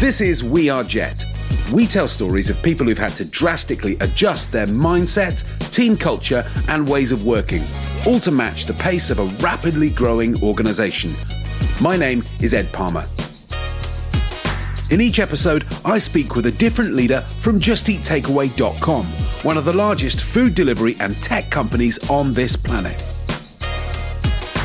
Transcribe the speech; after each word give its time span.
This 0.00 0.20
is 0.20 0.44
We 0.44 0.70
Are 0.70 0.84
Jet. 0.84 1.24
We 1.72 1.84
tell 1.84 2.06
stories 2.06 2.50
of 2.50 2.62
people 2.62 2.86
who've 2.86 2.96
had 2.96 3.16
to 3.16 3.24
drastically 3.24 3.96
adjust 3.98 4.52
their 4.52 4.68
mindset, 4.68 5.42
team 5.72 5.96
culture, 5.96 6.48
and 6.68 6.88
ways 6.88 7.10
of 7.10 7.26
working, 7.26 7.64
all 8.06 8.20
to 8.20 8.30
match 8.30 8.66
the 8.66 8.74
pace 8.74 9.10
of 9.10 9.18
a 9.18 9.24
rapidly 9.42 9.90
growing 9.90 10.40
organisation. 10.40 11.12
My 11.80 11.96
name 11.96 12.22
is 12.40 12.54
Ed 12.54 12.70
Palmer. 12.72 13.08
In 14.92 15.00
each 15.00 15.18
episode, 15.18 15.66
I 15.84 15.98
speak 15.98 16.36
with 16.36 16.46
a 16.46 16.52
different 16.52 16.94
leader 16.94 17.22
from 17.22 17.58
JustEatTakeaway.com, 17.58 19.04
one 19.04 19.56
of 19.56 19.64
the 19.64 19.72
largest 19.72 20.22
food 20.22 20.54
delivery 20.54 20.94
and 21.00 21.20
tech 21.20 21.50
companies 21.50 22.08
on 22.08 22.32
this 22.34 22.54
planet. 22.54 23.04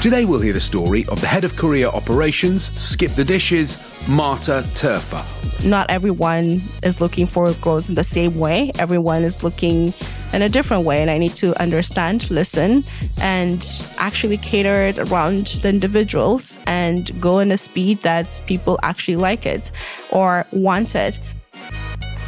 Today, 0.03 0.25
we'll 0.25 0.41
hear 0.41 0.51
the 0.51 0.59
story 0.59 1.05
of 1.05 1.21
the 1.21 1.27
head 1.27 1.45
of 1.45 1.55
courier 1.55 1.87
operations, 1.87 2.73
Skip 2.77 3.11
the 3.11 3.23
Dishes, 3.23 3.77
Marta 4.05 4.61
Terffa. 4.73 5.23
Not 5.65 5.89
everyone 5.89 6.61
is 6.83 6.99
looking 6.99 7.25
for 7.25 7.53
growth 7.61 7.87
in 7.87 7.95
the 7.95 8.03
same 8.03 8.37
way. 8.37 8.73
Everyone 8.77 9.23
is 9.23 9.43
looking 9.45 9.93
in 10.33 10.41
a 10.41 10.49
different 10.49 10.83
way. 10.83 11.01
And 11.01 11.09
I 11.09 11.17
need 11.17 11.35
to 11.35 11.57
understand, 11.57 12.29
listen, 12.29 12.83
and 13.21 13.65
actually 13.97 14.35
cater 14.35 14.87
it 14.87 14.99
around 14.99 15.47
the 15.61 15.69
individuals 15.69 16.57
and 16.67 17.09
go 17.21 17.39
in 17.39 17.49
a 17.49 17.57
speed 17.57 18.03
that 18.03 18.41
people 18.45 18.77
actually 18.83 19.15
like 19.15 19.45
it 19.45 19.71
or 20.11 20.45
want 20.51 20.95
it. 20.95 21.17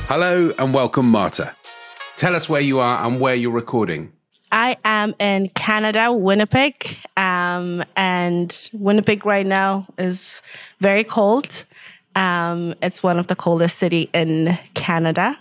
Hello 0.08 0.54
and 0.58 0.74
welcome, 0.74 1.10
Marta. 1.10 1.54
Tell 2.16 2.38
us 2.38 2.48
where 2.48 2.62
you 2.62 2.80
are 2.80 3.06
and 3.06 3.20
where 3.20 3.36
you're 3.36 3.52
recording. 3.52 4.14
I 4.52 4.78
am 4.86 5.16
in 5.20 5.50
Canada, 5.50 6.12
Winnipeg. 6.12 6.98
Um, 7.18 7.84
and 7.96 8.70
Winnipeg 8.74 9.26
right 9.26 9.46
now 9.46 9.88
is 9.98 10.42
very 10.80 11.04
cold. 11.04 11.66
Um, 12.16 12.76
it's 12.82 13.04
one 13.04 13.20
of 13.20 13.28
the 13.28 13.36
coldest 13.36 13.78
city 13.78 14.10
in 14.14 14.58
Canada. 14.74 15.38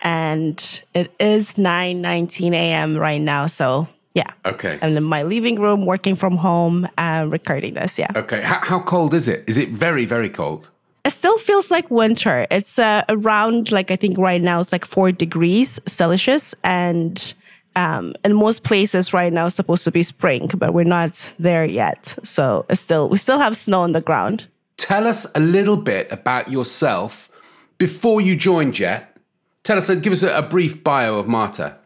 And 0.00 0.82
it 0.94 1.12
is 1.18 1.58
9 1.58 2.00
19 2.00 2.54
a.m. 2.54 2.96
right 2.96 3.20
now. 3.20 3.46
So 3.46 3.88
yeah. 4.14 4.32
Okay. 4.44 4.78
I'm 4.82 4.96
in 4.96 5.04
my 5.04 5.22
living 5.22 5.60
room, 5.60 5.86
working 5.86 6.16
from 6.16 6.36
home, 6.36 6.88
uh, 6.98 7.26
recording 7.28 7.74
this. 7.74 7.98
Yeah. 7.98 8.10
Okay. 8.16 8.42
How, 8.42 8.60
how 8.62 8.80
cold 8.80 9.14
is 9.14 9.28
it? 9.28 9.44
Is 9.46 9.56
it 9.56 9.68
very, 9.68 10.06
very 10.06 10.28
cold? 10.28 10.68
It 11.04 11.12
still 11.12 11.38
feels 11.38 11.70
like 11.70 11.88
winter. 11.90 12.46
It's 12.50 12.78
uh, 12.78 13.04
around, 13.08 13.70
like, 13.70 13.90
I 13.90 13.96
think 13.96 14.18
right 14.18 14.42
now 14.42 14.58
it's 14.60 14.72
like 14.72 14.84
four 14.84 15.12
degrees 15.12 15.78
Celsius. 15.86 16.54
And 16.64 17.32
um, 17.78 18.14
in 18.24 18.34
most 18.34 18.64
places 18.64 19.12
right 19.12 19.32
now, 19.32 19.46
it's 19.46 19.54
supposed 19.54 19.84
to 19.84 19.92
be 19.92 20.02
spring, 20.02 20.50
but 20.56 20.74
we're 20.74 20.84
not 20.84 21.32
there 21.38 21.64
yet. 21.64 22.18
So 22.24 22.66
it's 22.68 22.80
still 22.80 23.08
we 23.08 23.18
still 23.18 23.38
have 23.38 23.56
snow 23.56 23.82
on 23.82 23.92
the 23.92 24.00
ground. 24.00 24.48
Tell 24.76 25.06
us 25.06 25.26
a 25.34 25.40
little 25.40 25.76
bit 25.76 26.10
about 26.10 26.50
yourself 26.50 27.30
before 27.78 28.20
you 28.20 28.34
joined 28.34 28.74
Jet. 28.74 29.16
Tell 29.62 29.76
us, 29.76 29.90
give 29.90 30.12
us 30.12 30.22
a, 30.22 30.38
a 30.38 30.42
brief 30.42 30.82
bio 30.82 31.18
of 31.18 31.28
Marta. 31.28 31.76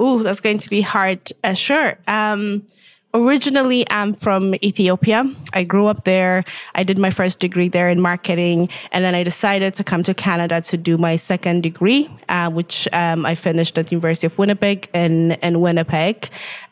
Ooh, 0.00 0.22
that's 0.22 0.40
going 0.40 0.58
to 0.58 0.68
be 0.68 0.80
hard. 0.80 1.32
Uh, 1.42 1.54
sure. 1.54 1.98
Um, 2.06 2.66
originally 3.14 3.88
I'm 3.90 4.12
from 4.12 4.54
Ethiopia. 4.56 5.24
I 5.52 5.64
grew 5.64 5.86
up 5.86 6.04
there. 6.04 6.44
I 6.74 6.82
did 6.82 6.98
my 6.98 7.10
first 7.10 7.38
degree 7.40 7.68
there 7.68 7.88
in 7.88 8.00
marketing, 8.00 8.68
and 8.92 9.04
then 9.04 9.14
I 9.14 9.22
decided 9.22 9.74
to 9.74 9.84
come 9.84 10.02
to 10.02 10.12
Canada 10.12 10.60
to 10.62 10.76
do 10.76 10.98
my 10.98 11.16
second 11.16 11.62
degree, 11.62 12.10
uh, 12.28 12.50
which 12.50 12.88
um, 12.92 13.24
I 13.24 13.34
finished 13.34 13.78
at 13.78 13.86
the 13.86 13.92
University 13.92 14.26
of 14.26 14.36
Winnipeg 14.36 14.88
in 14.92 15.32
in 15.42 15.60
Winnipeg. 15.60 16.28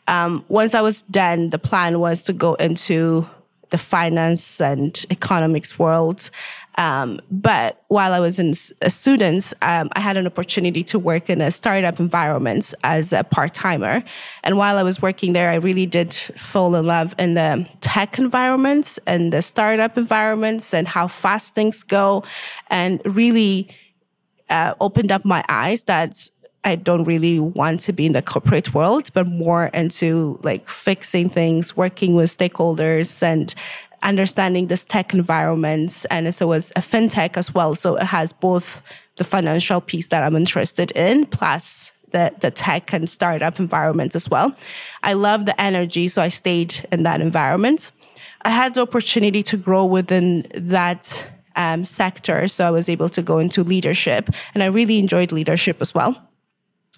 Um, 0.07 0.43
once 0.49 0.75
I 0.75 0.81
was 0.81 1.01
done, 1.03 1.49
the 1.49 1.59
plan 1.59 1.99
was 1.99 2.23
to 2.23 2.33
go 2.33 2.55
into 2.55 3.25
the 3.69 3.77
finance 3.79 4.61
and 4.61 5.03
economics 5.09 5.79
world. 5.79 6.29
Um, 6.75 7.19
but 7.29 7.83
while 7.87 8.13
I 8.13 8.19
was 8.19 8.39
in 8.39 8.53
a 8.81 8.89
student, 8.89 9.53
um, 9.61 9.89
I 9.95 9.99
had 9.99 10.17
an 10.17 10.25
opportunity 10.25 10.83
to 10.85 10.99
work 10.99 11.29
in 11.29 11.41
a 11.41 11.51
startup 11.51 11.99
environment 11.99 12.73
as 12.83 13.13
a 13.13 13.23
part 13.23 13.53
timer. 13.53 14.03
And 14.43 14.57
while 14.57 14.77
I 14.77 14.83
was 14.83 15.01
working 15.01 15.33
there, 15.33 15.49
I 15.51 15.55
really 15.55 15.85
did 15.85 16.13
fall 16.13 16.75
in 16.75 16.85
love 16.85 17.13
in 17.19 17.35
the 17.35 17.67
tech 17.81 18.17
environments 18.17 18.99
and 19.05 19.31
the 19.31 19.41
startup 19.41 19.97
environments 19.97 20.73
and 20.73 20.87
how 20.87 21.07
fast 21.07 21.53
things 21.53 21.83
go, 21.83 22.23
and 22.69 23.01
really 23.05 23.69
uh, 24.49 24.73
opened 24.81 25.11
up 25.11 25.25
my 25.25 25.43
eyes 25.49 25.83
that 25.83 26.29
I 26.65 26.75
don't 26.75 27.03
really 27.03 27.39
want 27.39 27.81
to 27.81 27.93
be 27.93 28.05
in 28.05 28.13
the 28.13 28.21
corporate 28.21 28.73
world, 28.73 29.11
but 29.13 29.27
more 29.27 29.65
into 29.73 30.39
like 30.43 30.69
fixing 30.69 31.29
things, 31.29 31.75
working 31.75 32.15
with 32.15 32.29
stakeholders 32.29 33.21
and 33.21 33.53
understanding 34.03 34.67
this 34.67 34.85
tech 34.85 35.13
environment. 35.13 36.05
And 36.11 36.33
so 36.35 36.45
it 36.45 36.49
was 36.49 36.71
a 36.75 36.81
fintech 36.81 37.37
as 37.37 37.53
well. 37.53 37.75
So 37.75 37.95
it 37.95 38.05
has 38.05 38.33
both 38.33 38.81
the 39.15 39.23
financial 39.23 39.81
piece 39.81 40.07
that 40.07 40.23
I'm 40.23 40.35
interested 40.35 40.91
in, 40.91 41.25
plus 41.25 41.91
the, 42.11 42.33
the 42.39 42.51
tech 42.51 42.93
and 42.93 43.09
startup 43.09 43.59
environment 43.59 44.15
as 44.15 44.29
well. 44.29 44.55
I 45.03 45.13
love 45.13 45.45
the 45.45 45.59
energy, 45.59 46.07
so 46.07 46.21
I 46.21 46.29
stayed 46.29 46.87
in 46.91 47.03
that 47.03 47.21
environment. 47.21 47.91
I 48.43 48.49
had 48.49 48.73
the 48.73 48.81
opportunity 48.81 49.43
to 49.43 49.57
grow 49.57 49.85
within 49.85 50.47
that 50.53 51.25
um, 51.55 51.83
sector, 51.83 52.47
so 52.47 52.67
I 52.67 52.71
was 52.71 52.89
able 52.89 53.09
to 53.09 53.21
go 53.21 53.39
into 53.39 53.63
leadership, 53.63 54.29
and 54.53 54.63
I 54.63 54.67
really 54.67 54.99
enjoyed 54.99 55.31
leadership 55.31 55.81
as 55.81 55.93
well. 55.93 56.21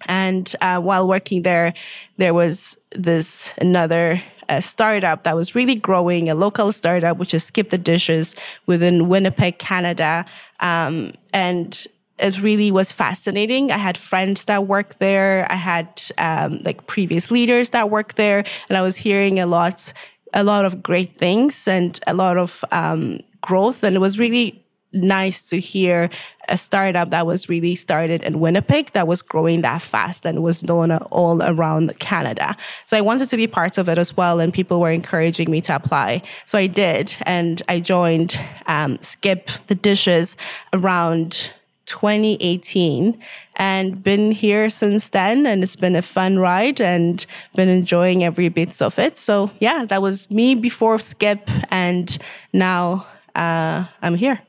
And 0.05 0.53
uh, 0.61 0.79
while 0.79 1.07
working 1.07 1.43
there, 1.43 1.73
there 2.17 2.33
was 2.33 2.77
this 2.95 3.53
another 3.57 4.21
uh, 4.49 4.61
startup 4.61 5.23
that 5.23 5.35
was 5.35 5.55
really 5.55 5.75
growing, 5.75 6.29
a 6.29 6.35
local 6.35 6.71
startup, 6.71 7.17
which 7.17 7.33
is 7.33 7.43
Skip 7.43 7.69
the 7.69 7.77
Dishes 7.77 8.35
within 8.65 9.07
Winnipeg, 9.07 9.57
Canada. 9.57 10.25
Um, 10.59 11.13
and 11.33 11.85
it 12.19 12.41
really 12.41 12.71
was 12.71 12.91
fascinating. 12.91 13.71
I 13.71 13.77
had 13.77 13.97
friends 13.97 14.45
that 14.45 14.67
worked 14.67 14.99
there. 14.99 15.47
I 15.51 15.55
had 15.55 16.01
um, 16.17 16.61
like 16.63 16.87
previous 16.87 17.31
leaders 17.31 17.71
that 17.71 17.89
worked 17.89 18.15
there, 18.15 18.45
and 18.69 18.77
I 18.77 18.81
was 18.81 18.95
hearing 18.95 19.39
a 19.39 19.45
lot, 19.45 19.91
a 20.33 20.43
lot 20.43 20.65
of 20.65 20.81
great 20.81 21.17
things 21.17 21.67
and 21.67 21.99
a 22.07 22.13
lot 22.13 22.37
of 22.37 22.63
um, 22.71 23.19
growth. 23.41 23.83
And 23.83 23.95
it 23.95 23.99
was 23.99 24.17
really 24.17 24.61
nice 24.93 25.49
to 25.49 25.59
hear 25.59 26.09
a 26.49 26.57
startup 26.57 27.09
that 27.09 27.25
was 27.25 27.49
really 27.49 27.75
started 27.75 28.23
in 28.23 28.39
Winnipeg 28.39 28.91
that 28.93 29.07
was 29.07 29.21
growing 29.21 29.61
that 29.61 29.81
fast 29.81 30.25
and 30.25 30.43
was 30.43 30.63
known 30.63 30.91
all 30.91 31.41
around 31.41 31.97
Canada. 31.99 32.55
So 32.85 32.97
I 32.97 33.01
wanted 33.01 33.29
to 33.29 33.37
be 33.37 33.47
part 33.47 33.77
of 33.77 33.89
it 33.89 33.97
as 33.97 34.15
well, 34.15 34.39
and 34.39 34.53
people 34.53 34.79
were 34.79 34.91
encouraging 34.91 35.49
me 35.51 35.61
to 35.61 35.75
apply. 35.75 36.21
So 36.45 36.57
I 36.57 36.67
did, 36.67 37.15
and 37.23 37.61
I 37.67 37.79
joined 37.79 38.39
um, 38.67 38.97
Skip 39.01 39.49
the 39.67 39.75
Dishes 39.75 40.37
around 40.73 41.51
2018 41.85 43.19
and 43.57 44.03
been 44.03 44.31
here 44.31 44.69
since 44.69 45.09
then 45.09 45.45
and 45.45 45.63
it's 45.63 45.75
been 45.75 45.95
a 45.95 46.01
fun 46.01 46.39
ride 46.39 46.81
and 46.81 47.25
been 47.53 47.69
enjoying 47.69 48.23
every 48.23 48.49
bit 48.49 48.81
of 48.81 48.97
it 48.97 49.17
so 49.17 49.51
yeah 49.59 49.85
that 49.85 50.01
was 50.01 50.29
me 50.31 50.55
before 50.55 50.97
skip 50.97 51.49
and 51.69 52.17
now 52.53 53.05
uh, 53.35 53.85
i'm 54.01 54.15
here 54.15 54.41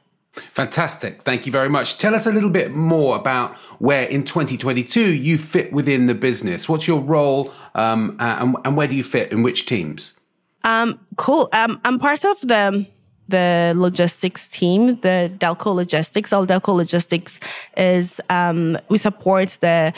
Fantastic. 0.53 1.23
Thank 1.23 1.47
you 1.47 1.53
very 1.53 1.69
much. 1.69 1.99
Tell 1.99 2.15
us 2.15 2.27
a 2.27 2.33
little 2.33 2.51
bit 2.51 2.73
more 2.73 3.17
about 3.17 3.57
where 3.79 4.05
in 4.05 4.25
2022 4.25 5.15
you 5.15 5.39
fit 5.39 5.73
within 5.73 6.07
the 6.07 6.15
business. 6.15 6.69
What's 6.69 6.87
your 6.87 7.01
role 7.01 7.53
um, 7.75 8.17
and, 8.21 8.57
and, 8.65 8.77
where 8.77 8.87
do 8.87 8.95
you 8.95 9.05
fit 9.05 9.33
in 9.33 9.43
which 9.43 9.67
teams? 9.67 10.19
Um, 10.65 10.99
cool. 11.17 11.49
Um, 11.53 11.81
I'm 11.85 11.99
part 11.99 12.25
of 12.25 12.41
the 12.41 12.87
the 13.29 13.73
logistics 13.77 14.49
team, 14.49 14.97
the 15.01 15.33
Delco 15.39 15.75
Logistics. 15.75 16.33
All 16.33 16.47
Delco 16.47 16.75
Logistics 16.75 17.41
is 17.77 18.21
um, 18.31 18.79
we 18.89 18.99
support 18.99 19.59
the 19.61 19.93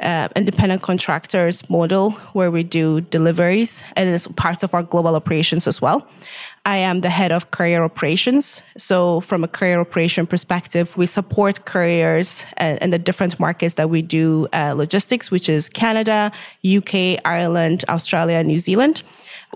uh, 0.00 0.28
independent 0.36 0.82
contractors 0.82 1.68
model 1.68 2.12
where 2.32 2.50
we 2.50 2.62
do 2.62 3.00
deliveries 3.00 3.82
and 3.96 4.08
it's 4.08 4.26
part 4.28 4.62
of 4.62 4.74
our 4.74 4.82
global 4.82 5.14
operations 5.14 5.66
as 5.66 5.80
well. 5.80 6.06
I 6.66 6.76
am 6.76 7.00
the 7.00 7.08
head 7.08 7.32
of 7.32 7.50
courier 7.52 7.82
operations. 7.82 8.62
So, 8.76 9.20
from 9.20 9.44
a 9.44 9.48
courier 9.48 9.80
operation 9.80 10.26
perspective, 10.26 10.94
we 10.96 11.06
support 11.06 11.64
couriers 11.64 12.44
uh, 12.60 12.76
in 12.82 12.90
the 12.90 12.98
different 12.98 13.40
markets 13.40 13.76
that 13.76 13.88
we 13.88 14.02
do 14.02 14.46
uh, 14.52 14.74
logistics, 14.74 15.30
which 15.30 15.48
is 15.48 15.70
Canada, 15.70 16.30
UK, 16.64 17.18
Ireland, 17.24 17.84
Australia, 17.88 18.42
New 18.44 18.58
Zealand. 18.58 19.02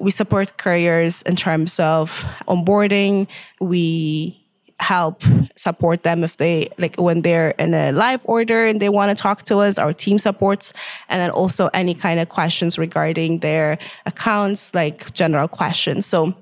We 0.00 0.10
support 0.10 0.56
couriers 0.56 1.22
in 1.22 1.36
terms 1.36 1.78
of 1.78 2.24
onboarding. 2.48 3.28
We 3.60 4.43
help 4.80 5.22
support 5.56 6.02
them 6.02 6.24
if 6.24 6.36
they 6.36 6.68
like 6.78 6.96
when 6.96 7.22
they're 7.22 7.50
in 7.58 7.74
a 7.74 7.92
live 7.92 8.20
order 8.24 8.66
and 8.66 8.80
they 8.80 8.88
want 8.88 9.16
to 9.16 9.20
talk 9.20 9.44
to 9.44 9.58
us 9.58 9.78
our 9.78 9.92
team 9.92 10.18
supports 10.18 10.72
and 11.08 11.20
then 11.20 11.30
also 11.30 11.68
any 11.72 11.94
kind 11.94 12.18
of 12.18 12.28
questions 12.28 12.76
regarding 12.76 13.38
their 13.38 13.78
accounts 14.04 14.74
like 14.74 15.12
general 15.14 15.48
questions 15.48 16.04
so 16.06 16.34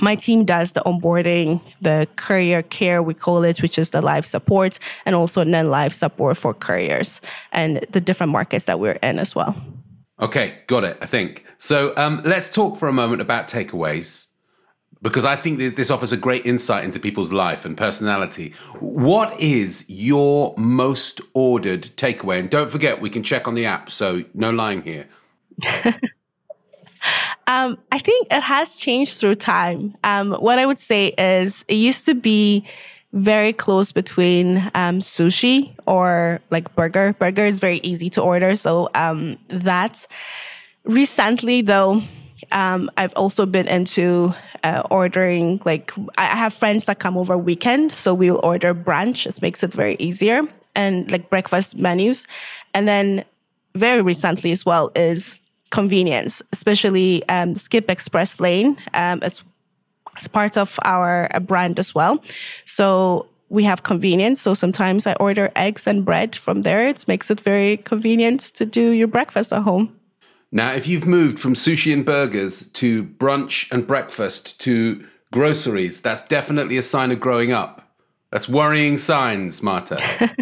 my 0.00 0.14
team 0.14 0.44
does 0.44 0.72
the 0.72 0.82
onboarding, 0.82 1.60
the 1.80 2.06
courier 2.14 2.62
care, 2.62 3.02
we 3.02 3.12
call 3.12 3.42
it, 3.42 3.60
which 3.60 3.76
is 3.78 3.90
the 3.90 4.00
live 4.00 4.24
support, 4.24 4.78
and 5.04 5.16
also 5.16 5.42
non 5.42 5.68
live 5.68 5.94
support 5.94 6.36
for 6.36 6.54
couriers 6.54 7.20
and 7.50 7.84
the 7.90 8.00
different 8.00 8.30
markets 8.30 8.66
that 8.66 8.78
we're 8.78 8.98
in 9.02 9.18
as 9.18 9.34
well. 9.34 9.56
Okay, 10.20 10.58
got 10.66 10.84
it, 10.84 10.98
I 11.00 11.06
think. 11.06 11.44
So 11.58 11.92
um, 11.96 12.22
let's 12.24 12.50
talk 12.50 12.76
for 12.76 12.88
a 12.88 12.92
moment 12.92 13.20
about 13.20 13.48
takeaways. 13.48 14.26
Because 15.02 15.24
I 15.24 15.36
think 15.36 15.58
that 15.58 15.76
this 15.76 15.90
offers 15.90 16.12
a 16.12 16.16
great 16.16 16.44
insight 16.44 16.84
into 16.84 17.00
people's 17.00 17.32
life 17.32 17.64
and 17.64 17.76
personality. 17.76 18.52
What 18.80 19.38
is 19.40 19.88
your 19.88 20.54
most 20.58 21.20
ordered 21.32 21.84
takeaway? 21.96 22.38
And 22.38 22.50
don't 22.50 22.70
forget, 22.70 23.00
we 23.00 23.08
can 23.08 23.22
check 23.22 23.48
on 23.48 23.54
the 23.54 23.66
app, 23.66 23.90
so 23.90 24.24
no 24.34 24.50
lying 24.50 24.82
here. 24.82 25.08
um, 27.46 27.78
I 27.92 27.98
think 27.98 28.28
it 28.30 28.42
has 28.42 28.76
changed 28.76 29.18
through 29.18 29.36
time. 29.36 29.96
Um, 30.04 30.32
what 30.32 30.58
I 30.58 30.66
would 30.66 30.80
say 30.80 31.08
is 31.16 31.64
it 31.68 31.74
used 31.74 32.04
to 32.06 32.14
be 32.14 32.66
very 33.12 33.52
close 33.52 33.90
between 33.92 34.58
um, 34.74 35.00
sushi 35.00 35.74
or 35.86 36.40
like 36.50 36.74
burger. 36.76 37.14
Burger 37.18 37.46
is 37.46 37.58
very 37.58 37.78
easy 37.78 38.10
to 38.10 38.20
order, 38.20 38.54
so 38.54 38.90
um, 38.94 39.38
that. 39.48 40.06
Recently, 40.84 41.60
though, 41.60 42.00
um, 42.52 42.90
I've 42.96 43.12
also 43.14 43.46
been 43.46 43.68
into 43.68 44.34
uh, 44.64 44.82
ordering. 44.90 45.60
Like, 45.64 45.92
I 46.18 46.24
have 46.24 46.52
friends 46.54 46.86
that 46.86 46.98
come 46.98 47.16
over 47.16 47.36
weekend, 47.38 47.92
so 47.92 48.14
we'll 48.14 48.40
order 48.42 48.74
brunch. 48.74 49.26
It 49.26 49.40
makes 49.42 49.62
it 49.62 49.72
very 49.72 49.96
easier 49.98 50.42
and 50.74 51.10
like 51.10 51.30
breakfast 51.30 51.76
menus. 51.76 52.26
And 52.74 52.86
then, 52.86 53.24
very 53.74 54.02
recently 54.02 54.50
as 54.50 54.66
well 54.66 54.90
is 54.94 55.38
convenience, 55.70 56.42
especially 56.52 57.26
um, 57.28 57.54
Skip 57.54 57.90
Express 57.90 58.40
Lane. 58.40 58.76
Um, 58.94 59.20
it's 59.22 59.44
it's 60.16 60.26
part 60.28 60.58
of 60.58 60.78
our 60.84 61.30
uh, 61.32 61.40
brand 61.40 61.78
as 61.78 61.94
well. 61.94 62.22
So 62.64 63.26
we 63.48 63.64
have 63.64 63.84
convenience. 63.84 64.40
So 64.40 64.54
sometimes 64.54 65.06
I 65.06 65.14
order 65.14 65.50
eggs 65.54 65.86
and 65.86 66.04
bread 66.04 66.34
from 66.36 66.62
there. 66.62 66.88
It 66.88 67.06
makes 67.06 67.30
it 67.30 67.40
very 67.40 67.76
convenient 67.78 68.40
to 68.54 68.66
do 68.66 68.90
your 68.90 69.08
breakfast 69.08 69.52
at 69.52 69.62
home. 69.62 69.99
Now, 70.52 70.72
if 70.72 70.88
you've 70.88 71.06
moved 71.06 71.38
from 71.38 71.54
sushi 71.54 71.92
and 71.92 72.04
burgers 72.04 72.70
to 72.72 73.04
brunch 73.04 73.70
and 73.70 73.86
breakfast 73.86 74.60
to 74.62 75.06
groceries, 75.32 76.00
that's 76.00 76.26
definitely 76.26 76.76
a 76.76 76.82
sign 76.82 77.12
of 77.12 77.20
growing 77.20 77.52
up. 77.52 77.88
That's 78.30 78.48
worrying 78.48 78.98
signs, 78.98 79.62
Marta. 79.62 80.00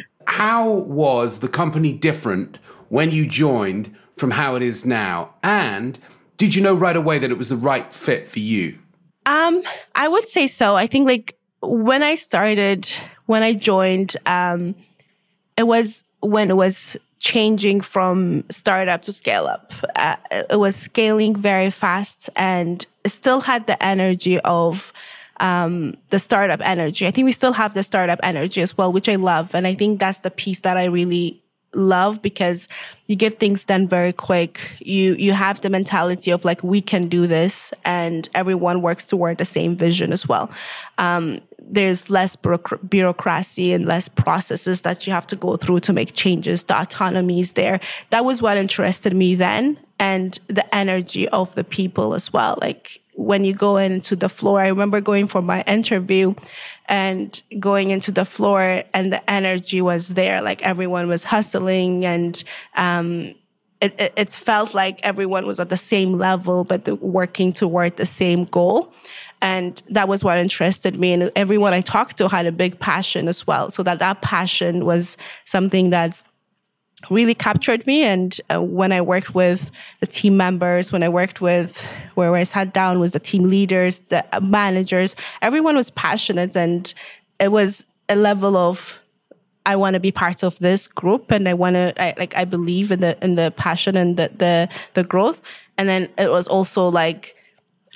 how 0.26 0.70
was 0.70 1.40
the 1.40 1.48
company 1.48 1.92
different 1.92 2.58
when 2.88 3.10
you 3.10 3.26
joined 3.26 3.94
from 4.16 4.30
how 4.30 4.54
it 4.54 4.62
is 4.62 4.86
now? 4.86 5.34
And 5.42 5.98
did 6.38 6.54
you 6.54 6.62
know 6.62 6.74
right 6.74 6.96
away 6.96 7.18
that 7.18 7.30
it 7.30 7.36
was 7.36 7.48
the 7.48 7.56
right 7.56 7.92
fit 7.92 8.28
for 8.28 8.38
you? 8.38 8.78
Um, 9.26 9.62
I 9.94 10.08
would 10.08 10.28
say 10.28 10.46
so. 10.46 10.74
I 10.74 10.86
think 10.86 11.06
like 11.06 11.36
when 11.60 12.02
I 12.02 12.14
started, 12.14 12.90
when 13.26 13.42
I 13.42 13.52
joined, 13.52 14.16
um, 14.24 14.74
it 15.58 15.66
was 15.66 16.04
when 16.20 16.50
it 16.50 16.56
was 16.56 16.96
changing 17.18 17.80
from 17.80 18.44
startup 18.50 19.02
to 19.02 19.12
scale 19.12 19.46
up. 19.46 19.72
Uh, 19.96 20.16
it 20.50 20.58
was 20.58 20.76
scaling 20.76 21.34
very 21.34 21.70
fast 21.70 22.30
and 22.36 22.86
still 23.06 23.40
had 23.40 23.66
the 23.66 23.82
energy 23.82 24.38
of 24.40 24.92
um, 25.40 25.96
the 26.10 26.18
startup 26.18 26.60
energy. 26.62 27.06
I 27.06 27.10
think 27.10 27.24
we 27.24 27.32
still 27.32 27.52
have 27.52 27.74
the 27.74 27.82
startup 27.82 28.20
energy 28.22 28.60
as 28.60 28.76
well, 28.76 28.92
which 28.92 29.08
I 29.08 29.16
love. 29.16 29.54
And 29.54 29.66
I 29.66 29.74
think 29.74 29.98
that's 29.98 30.20
the 30.20 30.30
piece 30.30 30.60
that 30.62 30.76
I 30.76 30.84
really 30.84 31.42
love 31.74 32.22
because 32.22 32.68
you 33.06 33.16
get 33.16 33.38
things 33.38 33.64
done 33.64 33.88
very 33.88 34.12
quick. 34.12 34.60
You 34.80 35.14
you 35.14 35.32
have 35.32 35.60
the 35.60 35.70
mentality 35.70 36.30
of 36.30 36.44
like 36.44 36.62
we 36.62 36.80
can 36.80 37.08
do 37.08 37.26
this, 37.26 37.72
and 37.84 38.28
everyone 38.34 38.82
works 38.82 39.06
toward 39.06 39.38
the 39.38 39.44
same 39.44 39.76
vision 39.76 40.12
as 40.12 40.28
well. 40.28 40.50
Um, 40.98 41.40
there's 41.70 42.08
less 42.08 42.36
bureaucracy 42.36 43.72
and 43.72 43.86
less 43.86 44.08
processes 44.08 44.82
that 44.82 45.06
you 45.06 45.12
have 45.12 45.26
to 45.26 45.36
go 45.36 45.56
through 45.56 45.80
to 45.80 45.92
make 45.92 46.14
changes. 46.14 46.64
The 46.64 46.80
autonomy 46.80 47.40
is 47.40 47.52
there. 47.52 47.80
That 48.10 48.24
was 48.24 48.40
what 48.40 48.56
interested 48.56 49.14
me 49.14 49.34
then, 49.34 49.78
and 49.98 50.38
the 50.48 50.74
energy 50.74 51.28
of 51.28 51.54
the 51.54 51.64
people 51.64 52.14
as 52.14 52.32
well. 52.32 52.58
Like 52.60 53.00
when 53.18 53.44
you 53.44 53.52
go 53.52 53.76
into 53.76 54.14
the 54.14 54.28
floor, 54.28 54.60
I 54.60 54.68
remember 54.68 55.00
going 55.00 55.26
for 55.26 55.42
my 55.42 55.62
interview 55.62 56.34
and 56.86 57.42
going 57.58 57.90
into 57.90 58.12
the 58.12 58.24
floor 58.24 58.84
and 58.94 59.12
the 59.12 59.28
energy 59.28 59.80
was 59.82 60.14
there 60.14 60.40
like 60.40 60.62
everyone 60.62 61.08
was 61.08 61.24
hustling 61.24 62.06
and 62.06 62.42
um, 62.76 63.34
it, 63.80 63.92
it, 63.98 64.12
it, 64.16 64.32
felt 64.32 64.72
like 64.72 65.00
everyone 65.04 65.46
was 65.46 65.58
at 65.58 65.68
the 65.68 65.76
same 65.76 66.16
level 66.16 66.62
but 66.62 66.86
working 67.02 67.52
toward 67.52 67.96
the 67.96 68.06
same 68.06 68.44
goal. 68.44 68.94
And 69.42 69.82
that 69.90 70.06
was 70.06 70.22
what 70.22 70.38
interested 70.38 70.98
me. 70.98 71.12
And 71.12 71.32
everyone 71.34 71.74
i 71.74 71.80
talked 71.80 72.18
to 72.18 72.28
had 72.28 72.46
a 72.46 72.52
big 72.52 72.78
passion 72.78 73.26
as 73.26 73.46
well. 73.48 73.72
So 73.72 73.82
that 73.82 73.98
that 73.98 74.22
passion 74.22 74.84
was 74.84 75.16
something 75.44 75.90
that 75.90 76.22
really 77.10 77.34
captured 77.34 77.86
me. 77.86 78.02
And 78.02 78.38
uh, 78.52 78.62
when 78.62 78.92
I 78.92 79.00
worked 79.00 79.34
with 79.34 79.70
the 80.00 80.06
team 80.06 80.36
members, 80.36 80.92
when 80.92 81.02
I 81.02 81.08
worked 81.08 81.40
with 81.40 81.90
where 82.14 82.34
I 82.34 82.42
sat 82.42 82.72
down 82.72 82.98
was 82.98 83.12
the 83.12 83.20
team 83.20 83.44
leaders, 83.44 84.00
the 84.00 84.24
managers, 84.42 85.16
everyone 85.42 85.76
was 85.76 85.90
passionate, 85.90 86.56
and 86.56 86.92
it 87.38 87.52
was 87.52 87.84
a 88.08 88.16
level 88.16 88.56
of 88.56 89.00
I 89.64 89.76
want 89.76 89.94
to 89.94 90.00
be 90.00 90.10
part 90.10 90.42
of 90.42 90.58
this 90.58 90.88
group, 90.88 91.30
and 91.30 91.48
I 91.48 91.54
want 91.54 91.74
to 91.74 91.94
I, 92.02 92.14
like 92.16 92.34
I 92.36 92.44
believe 92.44 92.90
in 92.90 93.00
the 93.00 93.16
in 93.22 93.36
the 93.36 93.52
passion 93.56 93.96
and 93.96 94.16
the 94.16 94.30
the 94.36 94.68
the 94.94 95.04
growth. 95.04 95.40
And 95.76 95.88
then 95.88 96.08
it 96.18 96.30
was 96.30 96.48
also 96.48 96.88
like 96.88 97.36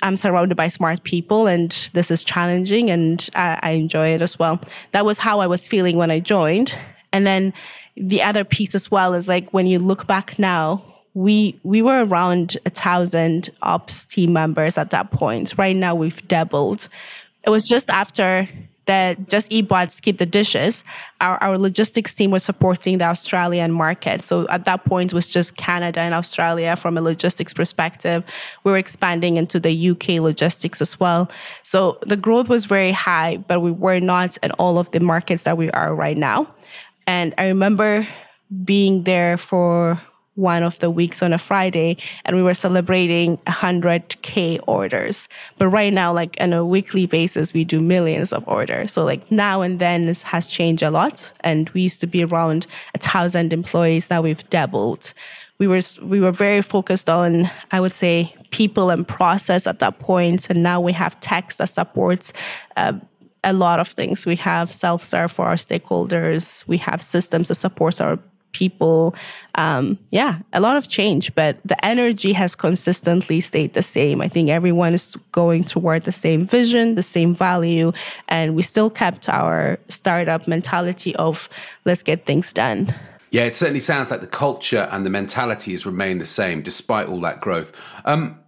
I'm 0.01 0.15
surrounded 0.15 0.55
by 0.55 0.67
smart 0.67 1.03
people 1.03 1.47
and 1.47 1.71
this 1.93 2.11
is 2.11 2.23
challenging 2.23 2.89
and 2.89 3.29
I, 3.35 3.59
I, 3.61 3.71
enjoy 3.71 4.09
it 4.09 4.21
as 4.21 4.37
well. 4.37 4.59
That 4.91 5.05
was 5.05 5.17
how 5.17 5.39
I 5.39 5.47
was 5.47 5.67
feeling 5.67 5.97
when 5.97 6.11
I 6.11 6.19
joined. 6.19 6.73
And 7.13 7.25
then 7.27 7.53
the 7.95 8.21
other 8.21 8.43
piece 8.43 8.75
as 8.75 8.89
well 8.89 9.13
is 9.13 9.27
like 9.27 9.51
when 9.51 9.67
you 9.67 9.79
look 9.79 10.07
back 10.07 10.39
now, 10.39 10.81
we 11.13 11.59
we 11.63 11.81
were 11.81 12.05
around 12.05 12.57
a 12.65 12.69
thousand 12.69 13.49
ops 13.61 14.05
team 14.05 14.33
members 14.33 14.77
at 14.77 14.89
that 14.89 15.11
point. 15.11 15.53
Right 15.57 15.75
now 15.75 15.93
we've 15.93 16.27
doubled. 16.27 16.89
It 17.45 17.49
was 17.49 17.67
just 17.67 17.89
after 17.89 18.47
that 18.85 19.29
just 19.29 19.51
eBot 19.51 19.91
skip 19.91 20.17
the 20.17 20.25
dishes. 20.25 20.83
Our, 21.21 21.41
our 21.41 21.57
logistics 21.57 22.13
team 22.13 22.31
was 22.31 22.43
supporting 22.43 22.97
the 22.97 23.05
Australian 23.05 23.71
market. 23.71 24.23
So 24.23 24.47
at 24.49 24.65
that 24.65 24.83
point 24.85 25.13
was 25.13 25.27
just 25.27 25.55
Canada 25.55 26.01
and 26.01 26.13
Australia 26.13 26.75
from 26.75 26.97
a 26.97 27.01
logistics 27.01 27.53
perspective. 27.53 28.23
We 28.63 28.71
were 28.71 28.77
expanding 28.77 29.37
into 29.37 29.59
the 29.59 29.91
UK 29.91 30.21
logistics 30.21 30.81
as 30.81 30.99
well. 30.99 31.29
So 31.63 31.97
the 32.01 32.17
growth 32.17 32.49
was 32.49 32.65
very 32.65 32.91
high, 32.91 33.37
but 33.37 33.61
we 33.61 33.71
were 33.71 33.99
not 33.99 34.37
in 34.43 34.51
all 34.53 34.77
of 34.77 34.91
the 34.91 34.99
markets 34.99 35.43
that 35.43 35.57
we 35.57 35.71
are 35.71 35.95
right 35.95 36.17
now. 36.17 36.53
And 37.07 37.33
I 37.37 37.47
remember 37.47 38.07
being 38.63 39.03
there 39.03 39.37
for 39.37 39.99
one 40.35 40.63
of 40.63 40.79
the 40.79 40.89
weeks 40.89 41.21
on 41.21 41.31
a 41.31 41.37
Friday 41.37 41.97
and 42.25 42.35
we 42.35 42.41
were 42.41 42.53
celebrating 42.53 43.37
100k 43.39 44.59
orders. 44.65 45.27
But 45.57 45.67
right 45.67 45.93
now 45.93 46.11
like 46.11 46.35
on 46.39 46.53
a 46.53 46.65
weekly 46.65 47.05
basis 47.05 47.53
we 47.53 47.63
do 47.63 47.79
millions 47.79 48.33
of 48.33 48.47
orders. 48.47 48.91
So 48.93 49.03
like 49.03 49.31
now 49.31 49.61
and 49.61 49.79
then 49.79 50.07
this 50.07 50.23
has 50.23 50.47
changed 50.47 50.81
a 50.81 50.89
lot 50.89 51.31
and 51.41 51.69
we 51.69 51.81
used 51.81 52.01
to 52.01 52.07
be 52.07 52.23
around 52.23 52.65
a 52.95 52.97
thousand 52.97 53.53
employees 53.53 54.09
now 54.09 54.21
we've 54.21 54.47
doubled. 54.49 55.13
We 55.59 55.67
were 55.67 55.81
we 56.01 56.19
were 56.19 56.31
very 56.31 56.63
focused 56.63 57.09
on 57.09 57.49
I 57.71 57.79
would 57.79 57.93
say 57.93 58.35
people 58.49 58.89
and 58.89 59.07
process 59.07 59.67
at 59.67 59.79
that 59.79 59.99
point. 59.99 60.49
and 60.49 60.63
now 60.63 60.81
we 60.81 60.93
have 60.93 61.19
text 61.19 61.59
that 61.59 61.69
supports 61.69 62.33
uh, 62.75 62.93
a 63.43 63.53
lot 63.53 63.79
of 63.79 63.87
things. 63.89 64.25
We 64.25 64.35
have 64.37 64.71
self 64.71 65.03
serve 65.03 65.31
for 65.31 65.45
our 65.45 65.55
stakeholders. 65.55 66.67
We 66.67 66.77
have 66.77 67.01
systems 67.01 67.49
that 67.49 67.55
supports 67.55 68.01
our 68.01 68.19
people. 68.53 69.13
Um, 69.55 69.97
yeah, 70.11 70.39
a 70.53 70.59
lot 70.59 70.77
of 70.77 70.87
change, 70.87 71.33
but 71.35 71.57
the 71.65 71.83
energy 71.85 72.33
has 72.33 72.55
consistently 72.55 73.41
stayed 73.41 73.73
the 73.73 73.81
same. 73.81 74.21
I 74.21 74.27
think 74.27 74.49
everyone 74.49 74.93
is 74.93 75.15
going 75.31 75.63
toward 75.63 76.05
the 76.05 76.11
same 76.11 76.47
vision, 76.47 76.95
the 76.95 77.03
same 77.03 77.35
value, 77.35 77.91
and 78.29 78.55
we 78.55 78.61
still 78.61 78.89
kept 78.89 79.27
our 79.27 79.77
startup 79.89 80.47
mentality 80.47 81.15
of 81.17 81.49
let's 81.85 82.03
get 82.03 82.25
things 82.25 82.53
done. 82.53 82.93
Yeah, 83.31 83.45
it 83.45 83.55
certainly 83.55 83.79
sounds 83.79 84.11
like 84.11 84.21
the 84.21 84.27
culture 84.27 84.87
and 84.91 85.05
the 85.05 85.09
mentality 85.09 85.71
has 85.71 85.85
remained 85.85 86.21
the 86.21 86.25
same 86.25 86.61
despite 86.61 87.07
all 87.07 87.19
that 87.21 87.41
growth. 87.41 87.75
Um, 88.05 88.39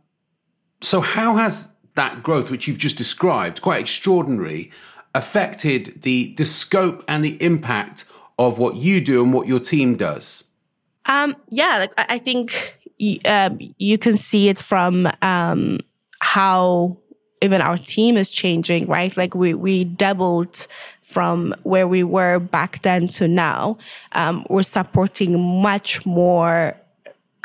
so, 0.81 1.01
how 1.01 1.35
has 1.35 1.74
that 1.95 2.23
growth, 2.23 2.51
which 2.51 2.67
you've 2.67 2.77
just 2.77 2.97
described, 2.97 3.61
quite 3.61 3.81
extraordinary, 3.81 4.71
affected 5.13 6.01
the 6.03 6.33
the 6.35 6.45
scope 6.45 7.03
and 7.07 7.23
the 7.23 7.41
impact 7.41 8.05
of 8.37 8.59
what 8.59 8.75
you 8.75 9.01
do 9.01 9.23
and 9.23 9.33
what 9.33 9.47
your 9.47 9.59
team 9.59 9.95
does? 9.95 10.43
Um, 11.05 11.35
yeah, 11.49 11.77
like 11.77 11.93
I 11.97 12.17
think 12.17 12.77
um, 13.25 13.59
you 13.77 13.97
can 13.97 14.17
see 14.17 14.49
it 14.49 14.59
from 14.59 15.09
um, 15.21 15.79
how 16.19 16.97
even 17.41 17.61
our 17.61 17.77
team 17.77 18.17
is 18.17 18.31
changing, 18.31 18.87
right? 18.87 19.15
Like 19.15 19.35
we 19.35 19.53
we 19.53 19.83
doubled 19.83 20.67
from 21.01 21.53
where 21.63 21.87
we 21.87 22.03
were 22.03 22.39
back 22.39 22.81
then 22.81 23.07
to 23.07 23.27
now. 23.27 23.77
Um, 24.13 24.45
we're 24.49 24.63
supporting 24.63 25.61
much 25.61 26.05
more 26.05 26.75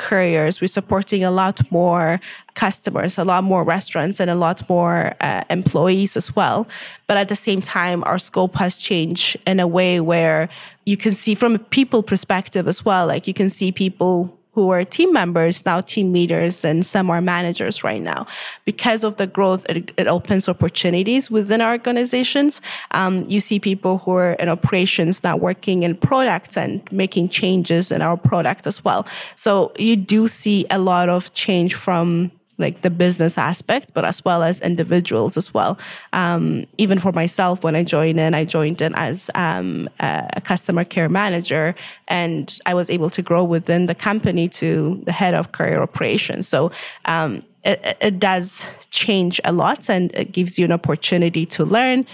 couriers. 0.00 0.61
We're 0.61 0.69
supporting 0.69 1.23
a 1.23 1.30
lot 1.30 1.61
more 1.71 2.21
customers, 2.54 3.19
a 3.19 3.25
lot 3.25 3.45
more 3.45 3.62
restaurants, 3.62 4.19
and 4.19 4.30
a 4.30 4.35
lot 4.35 4.69
more 4.69 5.14
uh, 5.21 5.45
employees 5.50 6.16
as 6.16 6.35
well. 6.35 6.66
But 7.07 7.19
at 7.19 7.28
the 7.28 7.37
same 7.37 7.61
time, 7.61 8.02
our 8.04 8.19
scope 8.19 8.57
has 8.57 8.78
changed 8.78 9.37
in 9.47 9.61
a 9.61 9.66
way 9.66 10.00
where 10.00 10.49
you 10.87 10.97
can 10.97 11.14
see 11.14 11.35
from 11.35 11.54
a 11.54 11.59
people 11.59 12.02
perspective 12.02 12.66
as 12.66 12.85
well. 12.85 13.07
Like 13.07 13.26
you 13.26 13.35
can 13.35 13.50
see 13.50 13.71
people 13.73 14.37
who 14.52 14.71
are 14.71 14.85
team 14.85 15.12
members, 15.12 15.64
now 15.64 15.80
team 15.80 16.12
leaders, 16.12 16.64
and 16.64 16.85
some 16.85 17.11
are 17.11 17.21
managers 17.21 17.85
right 17.85 18.02
now. 18.02 18.26
Because 18.64 19.04
of 19.04 19.16
the 19.16 19.26
growth, 19.26 19.64
it, 19.69 19.92
it 19.97 20.07
opens 20.07 20.49
opportunities 20.49 21.30
within 21.30 21.61
our 21.61 21.73
organizations. 21.73 22.61
Um, 22.90 23.25
you 23.28 23.40
see 23.40 23.61
people 23.61 23.99
who 23.99 24.12
are 24.12 24.33
in 24.35 24.49
operations 24.49 25.23
now 25.23 25.37
working 25.37 25.83
in 25.85 25.95
products 25.97 26.57
and 26.57 26.83
making 26.90 27.28
changes 27.28 27.92
in 27.92 28.02
our 28.02 28.16
product 28.16 28.66
as 28.66 28.85
well. 28.85 29.07
So 29.37 29.73
you 29.78 29.97
do 29.97 30.26
see 30.26 30.66
a 30.71 30.78
lot 30.78 31.09
of 31.09 31.33
change 31.35 31.75
from 31.75 32.33
like 32.61 32.83
the 32.83 32.90
business 32.90 33.38
aspect, 33.38 33.93
but 33.95 34.05
as 34.05 34.25
well 34.25 34.43
as 34.43 34.61
individuals 34.61 35.37
as 35.37 35.52
well. 35.52 35.79
Um, 36.12 36.67
even 36.79 36.99
for 36.99 37.12
myself, 37.12 37.64
when 37.64 37.75
I 37.75 37.85
joined 37.85 38.21
in, 38.21 38.35
I 38.35 38.45
joined 38.45 38.81
in 38.81 38.95
as 38.95 39.31
um, 39.35 39.88
a 40.00 40.40
customer 40.45 40.85
care 40.85 41.09
manager, 41.09 41.75
and 42.09 42.59
I 42.67 42.75
was 42.75 42.90
able 42.90 43.11
to 43.11 43.23
grow 43.23 43.45
within 43.45 43.87
the 43.87 43.95
company 43.95 44.49
to 44.49 45.00
the 45.05 45.12
head 45.12 45.35
of 45.35 45.52
courier 45.52 45.83
operations. 45.83 46.47
So 46.49 46.71
um, 47.07 47.43
it, 47.64 47.97
it 48.00 48.19
does 48.19 48.64
change 48.90 49.40
a 49.45 49.52
lot, 49.52 49.88
and 49.88 50.12
it 50.14 50.33
gives 50.33 50.59
you 50.59 50.64
an 50.64 50.73
opportunity 50.73 51.47
to 51.47 51.64
learn, 51.64 52.07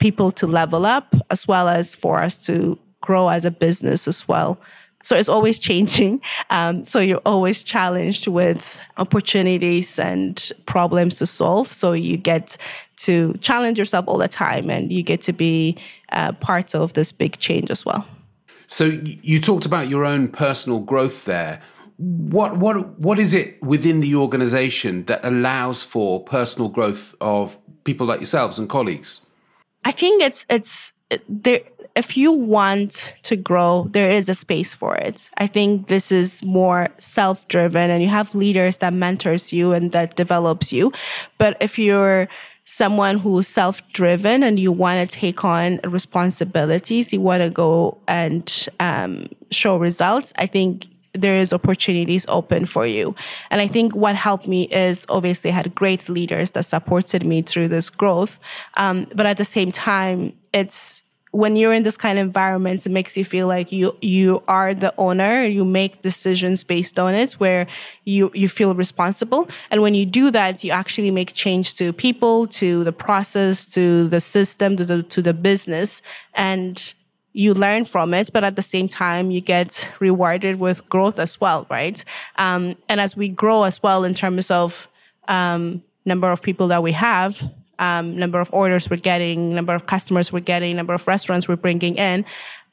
people 0.00 0.30
to 0.32 0.46
level 0.46 0.84
up, 0.84 1.14
as 1.30 1.48
well 1.48 1.68
as 1.68 1.94
for 1.94 2.22
us 2.22 2.44
to 2.46 2.78
grow 3.00 3.28
as 3.28 3.44
a 3.44 3.50
business 3.50 4.08
as 4.08 4.26
well. 4.28 4.58
So 5.06 5.14
it's 5.14 5.28
always 5.28 5.58
changing. 5.60 6.20
Um, 6.50 6.84
so 6.84 7.00
you're 7.00 7.22
always 7.26 7.62
challenged 7.64 8.28
with 8.28 8.80
opportunities 8.98 9.98
and 9.98 10.52
problems 10.66 11.18
to 11.18 11.26
solve. 11.26 11.72
So 11.72 11.92
you 11.92 12.16
get 12.16 12.56
to 12.98 13.34
challenge 13.40 13.78
yourself 13.78 14.06
all 14.06 14.18
the 14.18 14.28
time 14.28 14.70
and 14.70 14.92
you 14.92 15.02
get 15.02 15.22
to 15.22 15.32
be 15.32 15.76
uh, 16.12 16.32
part 16.32 16.74
of 16.74 16.92
this 16.92 17.10
big 17.12 17.38
change 17.38 17.70
as 17.70 17.84
well. 17.84 18.06
So 18.68 18.84
you 18.84 19.40
talked 19.40 19.66
about 19.66 19.88
your 19.88 20.04
own 20.04 20.28
personal 20.28 20.78
growth 20.78 21.24
there. 21.24 21.60
What 21.96 22.58
what 22.58 22.98
what 22.98 23.18
is 23.18 23.34
it 23.34 23.60
within 23.62 24.00
the 24.00 24.14
organization 24.14 25.04
that 25.06 25.20
allows 25.24 25.82
for 25.82 26.22
personal 26.22 26.68
growth 26.68 27.14
of 27.20 27.58
people 27.84 28.06
like 28.06 28.20
yourselves 28.20 28.58
and 28.58 28.68
colleagues? 28.68 29.26
I 29.84 29.92
think 29.92 30.22
it's 30.22 30.46
it's 30.48 30.92
there 31.28 31.60
if 31.96 32.16
you 32.16 32.30
want 32.30 33.14
to 33.22 33.36
grow, 33.36 33.88
there 33.90 34.10
is 34.10 34.28
a 34.28 34.34
space 34.34 34.74
for 34.74 34.94
it. 34.96 35.30
I 35.38 35.46
think 35.46 35.88
this 35.88 36.12
is 36.12 36.44
more 36.44 36.88
self-driven 36.98 37.90
and 37.90 38.02
you 38.02 38.08
have 38.10 38.34
leaders 38.34 38.76
that 38.78 38.92
mentors 38.92 39.52
you 39.52 39.72
and 39.72 39.92
that 39.92 40.14
develops 40.14 40.72
you. 40.72 40.92
But 41.38 41.56
if 41.60 41.78
you're 41.78 42.28
someone 42.66 43.16
who's 43.18 43.48
self-driven 43.48 44.42
and 44.42 44.60
you 44.60 44.72
want 44.72 45.08
to 45.08 45.18
take 45.18 45.44
on 45.44 45.80
responsibilities, 45.84 47.12
you 47.12 47.20
want 47.20 47.42
to 47.42 47.48
go 47.48 47.96
and 48.06 48.68
um, 48.78 49.28
show 49.50 49.76
results, 49.76 50.34
I 50.36 50.46
think 50.46 50.86
there 51.14 51.38
is 51.38 51.50
opportunities 51.52 52.26
open 52.28 52.66
for 52.66 52.86
you. 52.86 53.14
And 53.50 53.62
I 53.62 53.68
think 53.68 53.96
what 53.96 54.16
helped 54.16 54.48
me 54.48 54.64
is 54.64 55.06
obviously 55.08 55.50
I 55.50 55.54
had 55.54 55.74
great 55.74 56.10
leaders 56.10 56.50
that 56.50 56.64
supported 56.64 57.24
me 57.24 57.40
through 57.40 57.68
this 57.68 57.88
growth. 57.88 58.38
Um, 58.74 59.06
but 59.14 59.24
at 59.24 59.38
the 59.38 59.44
same 59.44 59.72
time, 59.72 60.34
it's 60.52 61.02
when 61.32 61.56
you're 61.56 61.72
in 61.72 61.82
this 61.82 61.96
kind 61.96 62.18
of 62.18 62.26
environment, 62.26 62.86
it 62.86 62.90
makes 62.90 63.16
you 63.16 63.24
feel 63.24 63.46
like 63.46 63.72
you 63.72 63.96
you 64.00 64.42
are 64.48 64.74
the 64.74 64.94
owner. 64.96 65.44
You 65.44 65.64
make 65.64 66.02
decisions 66.02 66.64
based 66.64 66.98
on 66.98 67.14
it, 67.14 67.32
where 67.34 67.66
you 68.04 68.30
you 68.34 68.48
feel 68.48 68.74
responsible. 68.74 69.48
And 69.70 69.82
when 69.82 69.94
you 69.94 70.06
do 70.06 70.30
that, 70.30 70.64
you 70.64 70.70
actually 70.70 71.10
make 71.10 71.34
change 71.34 71.74
to 71.74 71.92
people, 71.92 72.46
to 72.48 72.84
the 72.84 72.92
process, 72.92 73.66
to 73.74 74.08
the 74.08 74.20
system, 74.20 74.76
to 74.76 74.84
the 74.84 75.02
to 75.02 75.20
the 75.20 75.34
business, 75.34 76.00
and 76.34 76.94
you 77.32 77.52
learn 77.52 77.84
from 77.84 78.14
it. 78.14 78.30
But 78.32 78.44
at 78.44 78.56
the 78.56 78.62
same 78.62 78.88
time, 78.88 79.30
you 79.30 79.42
get 79.42 79.90
rewarded 80.00 80.58
with 80.58 80.88
growth 80.88 81.18
as 81.18 81.38
well, 81.38 81.66
right? 81.68 82.02
Um, 82.36 82.76
and 82.88 82.98
as 83.00 83.14
we 83.14 83.28
grow 83.28 83.64
as 83.64 83.82
well 83.82 84.04
in 84.04 84.14
terms 84.14 84.50
of 84.50 84.88
um, 85.28 85.82
number 86.06 86.30
of 86.30 86.40
people 86.40 86.68
that 86.68 86.82
we 86.82 86.92
have 86.92 87.42
um, 87.78 88.16
number 88.16 88.40
of 88.40 88.48
orders 88.52 88.88
we're 88.90 88.96
getting, 88.96 89.54
number 89.54 89.74
of 89.74 89.86
customers 89.86 90.32
we're 90.32 90.40
getting, 90.40 90.76
number 90.76 90.94
of 90.94 91.06
restaurants 91.06 91.48
we're 91.48 91.56
bringing 91.56 91.96
in, 91.96 92.24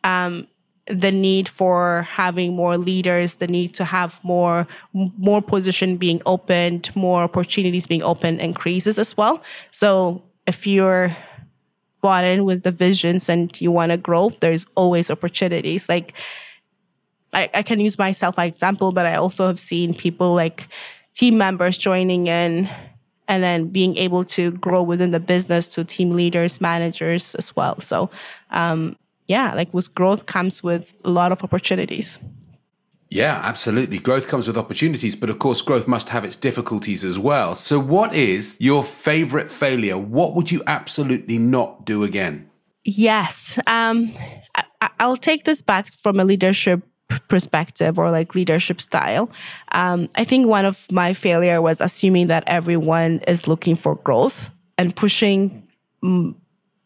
um, 0.03 0.48
the 0.88 1.12
need 1.12 1.48
for 1.48 2.05
having 2.10 2.55
more 2.55 2.77
leaders, 2.77 3.38
the 3.38 3.48
need 3.48 3.74
to 3.75 3.86
have 3.86 4.22
more 4.24 4.67
more 4.93 5.41
position 5.41 5.95
being 5.98 6.22
opened, 6.25 6.93
more 6.95 7.24
opportunities 7.24 7.88
being 7.88 8.03
opened 8.03 8.41
increases 8.41 9.00
as 9.00 9.15
well. 9.15 9.41
So 9.72 10.22
if 10.45 10.67
you're 10.67 11.15
bought 12.01 12.25
in 12.25 12.43
with 12.43 12.63
the 12.63 12.72
visions 12.72 13.29
and 13.29 13.60
you 13.62 13.72
want 13.72 13.91
to 13.91 13.98
grow, 13.98 14.29
there's 14.41 14.65
always 14.75 15.10
opportunities. 15.10 15.88
Like 15.88 16.13
I, 17.31 17.50
I 17.53 17.62
can 17.63 17.79
use 17.79 17.98
myself 17.98 18.36
as 18.38 18.48
example, 18.48 18.91
but 18.91 19.05
I 19.05 19.15
also 19.15 19.48
have 19.48 19.60
seen 19.60 19.93
people 19.93 20.33
like 20.33 20.67
team 21.13 21.38
members 21.38 21.77
joining 21.77 22.27
in 22.27 22.69
and 23.27 23.44
then 23.44 23.68
being 23.68 23.98
able 23.98 24.24
to 24.25 24.51
grow 24.51 24.84
within 24.84 25.12
the 25.12 25.20
business 25.20 25.68
to 25.70 25.84
team 25.84 26.12
leaders, 26.12 26.60
managers 26.60 27.36
as 27.36 27.56
well. 27.56 27.80
So, 27.82 28.10
um, 28.51 28.98
yeah, 29.27 29.53
like 29.53 29.74
with 29.74 29.94
growth 29.96 30.25
comes 30.25 30.62
with 30.62 30.94
a 31.06 31.10
lot 31.10 31.32
of 31.32 31.44
opportunities. 31.44 32.20
Yeah, 33.10 33.39
absolutely. 33.44 34.00
Growth 34.00 34.27
comes 34.27 34.48
with 34.48 34.58
opportunities, 34.58 35.15
but 35.15 35.30
of 35.30 35.38
course, 35.38 35.62
growth 35.62 35.88
must 35.88 36.10
have 36.10 36.25
its 36.25 36.36
difficulties 36.36 37.06
as 37.06 37.20
well. 37.20 37.53
So, 37.53 37.80
what 37.80 38.13
is 38.15 38.58
your 38.60 38.84
favorite 38.84 39.51
failure? 39.51 39.98
What 40.00 40.34
would 40.34 40.51
you 40.51 40.63
absolutely 40.65 41.38
not 41.38 41.86
do 41.86 42.03
again? 42.03 42.50
Yes. 42.86 43.60
Um, 43.68 44.12
I, 44.56 44.89
I'll 45.00 45.15
take 45.15 45.44
this 45.44 45.62
back 45.62 45.88
from 45.88 46.20
a 46.20 46.25
leadership 46.25 46.82
perspective 47.27 48.00
or 48.00 48.12
like 48.12 48.36
leadership 48.36 48.81
style. 48.81 49.29
Um, 49.72 50.10
I 50.15 50.24
think 50.24 50.48
one 50.48 50.65
of 50.65 50.86
my 50.91 51.13
failure 51.13 51.62
was 51.62 51.81
assuming 51.81 52.27
that 52.27 52.43
everyone 52.48 53.19
is 53.27 53.48
looking 53.48 53.75
for 53.75 53.95
growth 53.95 54.50
and 54.77 54.95
pushing 54.95 55.67
mm, 56.03 56.33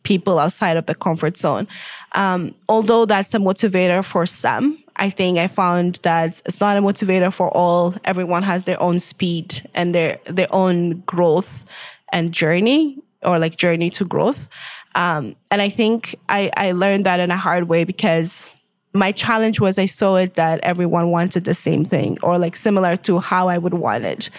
people 0.03 0.39
outside 0.39 0.77
of 0.77 0.86
the 0.86 0.95
comfort 0.95 1.38
zone. 1.38 1.67
Um, 2.13 2.55
although 2.69 3.05
that's 3.05 3.33
a 3.33 3.39
motivator 3.39 4.03
for 4.03 4.25
some, 4.25 4.81
I 4.95 5.09
think 5.09 5.38
I 5.38 5.47
found 5.47 6.00
that 6.03 6.41
it's 6.45 6.59
not 6.62 6.77
a 6.77 6.81
motivator 6.81 7.31
for 7.31 7.50
all. 7.55 7.93
Everyone 8.05 8.43
has 8.43 8.63
their 8.63 8.81
own 8.81 9.00
speed 9.00 9.69
and 9.74 9.93
their 9.93 10.17
their 10.25 10.47
own 10.51 11.01
growth 11.01 11.65
and 12.12 12.31
journey 12.31 12.97
or 13.21 13.38
like 13.38 13.57
journey 13.57 13.89
to 13.91 14.05
growth. 14.05 14.47
Um, 14.95 15.36
and 15.51 15.62
I 15.62 15.69
think 15.69 16.15
I, 16.29 16.50
I 16.57 16.71
learned 16.71 17.05
that 17.05 17.19
in 17.19 17.29
a 17.29 17.38
hard 17.38 17.67
way 17.69 17.83
because 17.83 18.51
my 18.94 19.12
challenge 19.12 19.60
was 19.60 19.77
I 19.77 19.86
saw 19.86 20.15
it 20.15 20.36
that 20.36 20.60
everyone 20.62 21.12
wanted 21.12 21.44
the 21.44 21.53
same 21.53 21.86
thing 21.86 22.17
or 22.24 22.38
like 22.38 22.56
similar 22.56 22.98
to 22.98 23.20
how 23.20 23.48
I 23.48 23.58
would 23.58 23.74
want 23.74 24.06
it. 24.06 24.29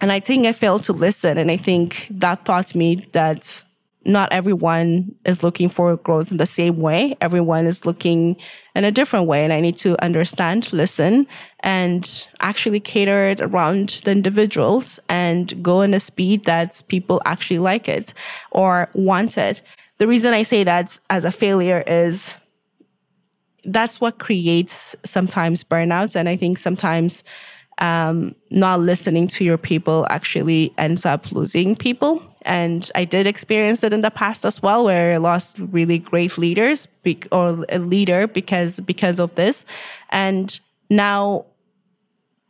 And 0.00 0.12
I 0.12 0.20
think 0.20 0.46
I 0.46 0.52
failed 0.52 0.84
to 0.84 0.92
listen. 0.92 1.38
And 1.38 1.50
I 1.50 1.56
think 1.56 2.06
that 2.10 2.44
taught 2.44 2.74
me 2.74 3.06
that 3.12 3.64
not 4.04 4.32
everyone 4.32 5.14
is 5.24 5.42
looking 5.42 5.68
for 5.68 5.96
growth 5.96 6.30
in 6.30 6.36
the 6.36 6.46
same 6.46 6.78
way. 6.78 7.16
Everyone 7.20 7.66
is 7.66 7.84
looking 7.84 8.36
in 8.74 8.84
a 8.84 8.92
different 8.92 9.26
way. 9.26 9.44
And 9.44 9.52
I 9.52 9.60
need 9.60 9.76
to 9.78 10.02
understand, 10.02 10.72
listen, 10.72 11.26
and 11.60 12.26
actually 12.40 12.80
cater 12.80 13.28
it 13.28 13.40
around 13.40 14.00
the 14.04 14.12
individuals 14.12 15.00
and 15.08 15.62
go 15.62 15.82
in 15.82 15.94
a 15.94 16.00
speed 16.00 16.44
that 16.44 16.80
people 16.88 17.20
actually 17.24 17.58
like 17.58 17.88
it 17.88 18.14
or 18.52 18.88
want 18.94 19.36
it. 19.36 19.62
The 19.98 20.06
reason 20.06 20.32
I 20.32 20.44
say 20.44 20.62
that 20.62 20.98
as 21.10 21.24
a 21.24 21.32
failure 21.32 21.82
is 21.86 22.36
that's 23.72 24.00
what 24.00 24.18
creates 24.18 24.96
sometimes 25.04 25.62
burnouts. 25.64 26.16
And 26.16 26.28
I 26.28 26.36
think 26.36 26.58
sometimes 26.58 27.22
um, 27.78 28.34
not 28.50 28.80
listening 28.80 29.28
to 29.28 29.44
your 29.44 29.58
people 29.58 30.06
actually 30.10 30.72
ends 30.78 31.06
up 31.06 31.30
losing 31.32 31.76
people. 31.76 32.22
And 32.42 32.90
I 32.94 33.04
did 33.04 33.26
experience 33.26 33.84
it 33.84 33.92
in 33.92 34.00
the 34.00 34.10
past 34.10 34.44
as 34.44 34.62
well, 34.62 34.84
where 34.84 35.14
I 35.14 35.16
lost 35.18 35.58
really 35.70 35.98
great 35.98 36.38
leaders 36.38 36.86
be- 37.02 37.22
or 37.30 37.64
a 37.68 37.78
leader 37.78 38.26
because 38.26 38.80
because 38.80 39.20
of 39.20 39.34
this. 39.34 39.64
And 40.10 40.58
now 40.90 41.46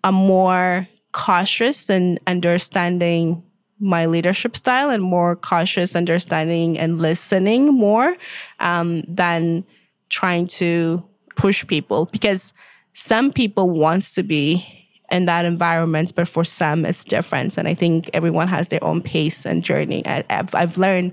I'm 0.05 0.15
more 0.15 0.87
cautious 1.13 1.91
in 1.91 2.19
understanding 2.27 3.43
my 3.81 4.07
leadership 4.07 4.57
style 4.57 4.91
and 4.91 5.03
more 5.03 5.37
cautious 5.37 5.95
understanding 5.95 6.79
and 6.79 6.99
listening 6.99 7.67
more 7.67 8.17
um, 8.61 9.03
than 9.03 9.65
trying 10.09 10.47
to 10.47 11.03
push 11.37 11.67
people 11.67 12.07
because 12.07 12.53
some 12.95 13.33
people 13.33 13.71
wants 13.71 14.13
to 14.15 14.23
be 14.23 14.67
in 15.11 15.25
that 15.25 15.45
environment, 15.45 16.13
but 16.15 16.29
for 16.29 16.45
some 16.45 16.85
it's 16.85 17.05
different. 17.05 17.57
And 17.57 17.67
I 17.69 17.75
think 17.75 18.11
everyone 18.13 18.49
has 18.49 18.69
their 18.69 18.83
own 18.83 19.01
pace 19.01 19.47
and 19.47 19.63
journey. 19.63 20.07
I, 20.07 20.25
have 20.29 20.55
I've 20.55 20.77
learned 20.77 21.13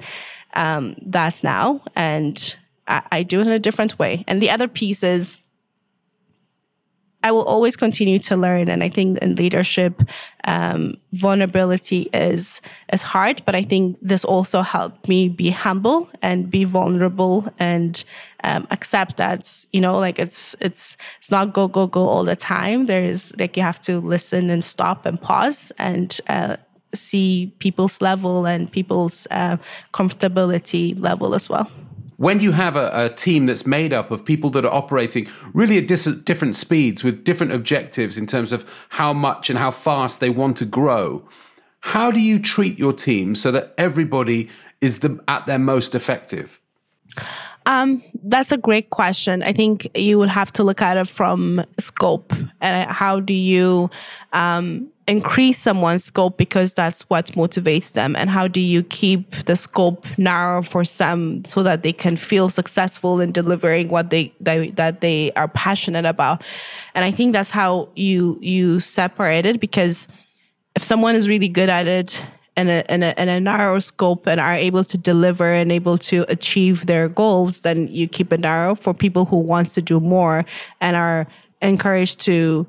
um, 0.53 0.95
that 1.05 1.43
now, 1.43 1.81
and 1.95 2.55
I, 2.87 3.01
I 3.11 3.23
do 3.23 3.39
it 3.41 3.47
in 3.47 3.53
a 3.53 3.59
different 3.59 3.97
way. 3.99 4.23
And 4.27 4.41
the 4.41 4.49
other 4.49 4.67
piece 4.67 5.03
is 5.03 5.41
I 7.25 7.31
will 7.31 7.43
always 7.45 7.75
continue 7.75 8.19
to 8.19 8.37
learn. 8.37 8.69
And 8.69 8.83
I 8.83 8.89
think 8.89 9.17
in 9.17 9.33
leadership, 9.35 10.03
um, 10.43 10.93
vulnerability 11.11 12.01
is 12.13 12.61
is 12.93 13.01
hard, 13.01 13.41
but 13.45 13.55
I 13.55 13.63
think 13.63 13.97
this 13.99 14.23
also 14.23 14.61
helped 14.61 15.09
me 15.09 15.29
be 15.29 15.49
humble 15.49 16.07
and 16.21 16.51
be 16.51 16.65
vulnerable 16.65 17.51
and 17.57 18.03
um, 18.43 18.67
accept 18.69 19.17
that 19.17 19.65
you 19.73 19.81
know 19.81 19.97
like 19.97 20.19
it's 20.19 20.55
it's 20.61 20.97
it's 21.17 21.31
not 21.31 21.51
go 21.51 21.67
go 21.67 21.87
go 21.87 22.07
all 22.07 22.23
the 22.23 22.35
time. 22.35 22.85
There's 22.85 23.35
like 23.39 23.57
you 23.57 23.63
have 23.63 23.81
to 23.81 23.99
listen 23.99 24.51
and 24.51 24.63
stop 24.63 25.05
and 25.07 25.19
pause 25.19 25.71
and. 25.79 26.21
Uh, 26.27 26.57
see 26.93 27.53
people's 27.59 27.99
level 27.99 28.45
and 28.45 28.71
people's 28.71 29.27
uh, 29.29 29.57
comfortability 29.93 30.97
level 30.97 31.35
as 31.35 31.49
well 31.49 31.69
when 32.17 32.39
you 32.39 32.51
have 32.51 32.75
a, 32.75 32.91
a, 32.93 33.09
team 33.09 33.45
that's 33.45 33.65
made 33.65 33.93
up 33.93 34.11
of 34.11 34.23
people 34.23 34.49
that 34.51 34.65
are 34.65 34.73
operating 34.73 35.27
really 35.53 35.77
at 35.77 35.87
dis- 35.87 36.05
different 36.05 36.55
speeds 36.55 37.03
with 37.03 37.23
different 37.23 37.51
objectives 37.51 38.17
in 38.17 38.25
terms 38.25 38.53
of 38.53 38.65
how 38.89 39.13
much 39.13 39.49
and 39.49 39.59
how 39.59 39.71
fast 39.71 40.19
they 40.19 40.29
want 40.29 40.57
to 40.57 40.65
grow, 40.65 41.27
how 41.81 42.11
do 42.11 42.19
you 42.19 42.39
treat 42.39 42.79
your 42.79 42.93
team 42.93 43.35
so 43.35 43.51
that 43.51 43.73
everybody 43.77 44.49
is 44.81 44.99
the, 44.99 45.19
at 45.27 45.45
their 45.45 45.59
most 45.59 45.95
effective? 45.95 46.59
Um, 47.65 48.03
that's 48.23 48.51
a 48.51 48.57
great 48.57 48.91
question. 48.91 49.41
I 49.41 49.53
think 49.53 49.87
you 49.95 50.19
would 50.19 50.29
have 50.29 50.53
to 50.53 50.63
look 50.63 50.81
at 50.81 50.97
it 50.97 51.07
from 51.07 51.63
scope 51.79 52.31
and 52.61 52.89
how 52.91 53.19
do 53.19 53.33
you 53.33 53.89
um, 54.33 54.91
increase 55.07 55.59
someone's 55.59 56.03
scope 56.03 56.37
because 56.37 56.73
that's 56.73 57.01
what 57.09 57.27
motivates 57.33 57.91
them? 57.93 58.15
And 58.15 58.29
how 58.29 58.47
do 58.47 58.59
you 58.59 58.83
keep 58.83 59.31
the 59.45 59.55
scope 59.55 60.05
narrow 60.17 60.63
for 60.63 60.83
some 60.83 61.45
so 61.45 61.61
that 61.63 61.83
they 61.83 61.93
can 61.93 62.17
feel 62.17 62.49
successful 62.49 63.21
in 63.21 63.31
delivering 63.31 63.89
what 63.89 64.09
they, 64.09 64.33
they 64.39 64.69
that 64.71 65.01
they 65.01 65.31
are 65.33 65.47
passionate 65.47 66.05
about? 66.05 66.43
And 66.95 67.05
i 67.05 67.11
think 67.11 67.33
that's 67.33 67.51
how 67.51 67.89
you 67.95 68.39
you 68.41 68.79
separate 68.79 69.45
it 69.45 69.59
because 69.59 70.07
if 70.75 70.83
someone 70.83 71.15
is 71.15 71.27
really 71.27 71.47
good 71.47 71.69
at 71.69 71.87
it 71.87 72.25
in 72.57 72.69
a, 72.69 72.85
in 72.87 73.03
a, 73.03 73.13
in 73.17 73.27
a 73.27 73.39
narrow 73.39 73.79
scope 73.79 74.27
and 74.27 74.39
are 74.39 74.53
able 74.53 74.83
to 74.85 74.97
deliver 74.97 75.51
and 75.51 75.71
able 75.71 75.97
to 75.97 76.25
achieve 76.29 76.85
their 76.85 77.09
goals 77.09 77.61
then 77.61 77.87
you 77.89 78.07
keep 78.07 78.31
it 78.31 78.39
narrow 78.39 78.75
for 78.75 78.93
people 78.93 79.25
who 79.25 79.37
wants 79.37 79.73
to 79.73 79.81
do 79.81 79.99
more 79.99 80.45
and 80.79 80.95
are 80.95 81.27
encouraged 81.61 82.21
to 82.21 82.65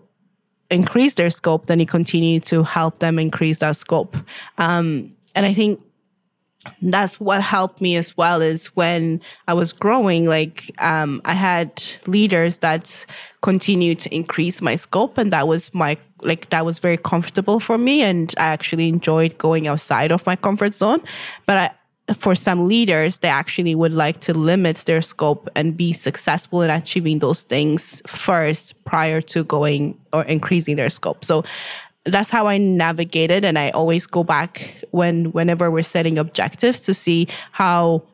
increase 0.70 1.14
their 1.14 1.30
scope, 1.30 1.66
then 1.66 1.80
you 1.80 1.86
continue 1.86 2.40
to 2.40 2.62
help 2.62 2.98
them 2.98 3.18
increase 3.18 3.58
that 3.58 3.76
scope. 3.76 4.16
Um, 4.58 5.14
and 5.34 5.46
I 5.46 5.52
think 5.52 5.80
that's 6.82 7.20
what 7.20 7.42
helped 7.42 7.80
me 7.80 7.96
as 7.96 8.16
well 8.16 8.42
is 8.42 8.66
when 8.76 9.20
I 9.48 9.54
was 9.54 9.72
growing, 9.72 10.26
like 10.26 10.70
um, 10.78 11.20
I 11.24 11.34
had 11.34 11.82
leaders 12.06 12.58
that 12.58 13.06
continued 13.42 13.98
to 14.00 14.14
increase 14.14 14.60
my 14.60 14.76
scope, 14.76 15.18
and 15.18 15.32
that 15.32 15.46
was 15.46 15.72
my 15.74 15.96
like 16.22 16.50
that 16.50 16.64
was 16.64 16.78
very 16.78 16.96
comfortable 16.96 17.60
for 17.60 17.78
me, 17.78 18.02
and 18.02 18.34
I 18.38 18.46
actually 18.46 18.88
enjoyed 18.88 19.38
going 19.38 19.68
outside 19.68 20.10
of 20.10 20.26
my 20.26 20.36
comfort 20.36 20.74
zone. 20.74 21.02
But 21.46 21.56
I 21.56 21.70
for 22.14 22.34
some 22.34 22.68
leaders, 22.68 23.18
they 23.18 23.28
actually 23.28 23.74
would 23.74 23.92
like 23.92 24.20
to 24.20 24.34
limit 24.34 24.76
their 24.86 25.02
scope 25.02 25.48
and 25.56 25.76
be 25.76 25.92
successful 25.92 26.62
in 26.62 26.70
achieving 26.70 27.18
those 27.18 27.42
things 27.42 28.00
first 28.06 28.82
prior 28.84 29.20
to 29.22 29.42
going 29.44 29.98
or 30.12 30.22
increasing 30.24 30.76
their 30.76 30.90
scope. 30.90 31.24
So 31.24 31.44
that's 32.04 32.30
how 32.30 32.46
I 32.46 32.58
navigated. 32.58 33.44
And 33.44 33.58
I 33.58 33.70
always 33.70 34.06
go 34.06 34.22
back 34.22 34.74
when 34.92 35.32
whenever 35.32 35.70
we're 35.70 35.82
setting 35.82 36.18
objectives 36.18 36.80
to 36.82 36.94
see 36.94 37.26
how 37.50 38.04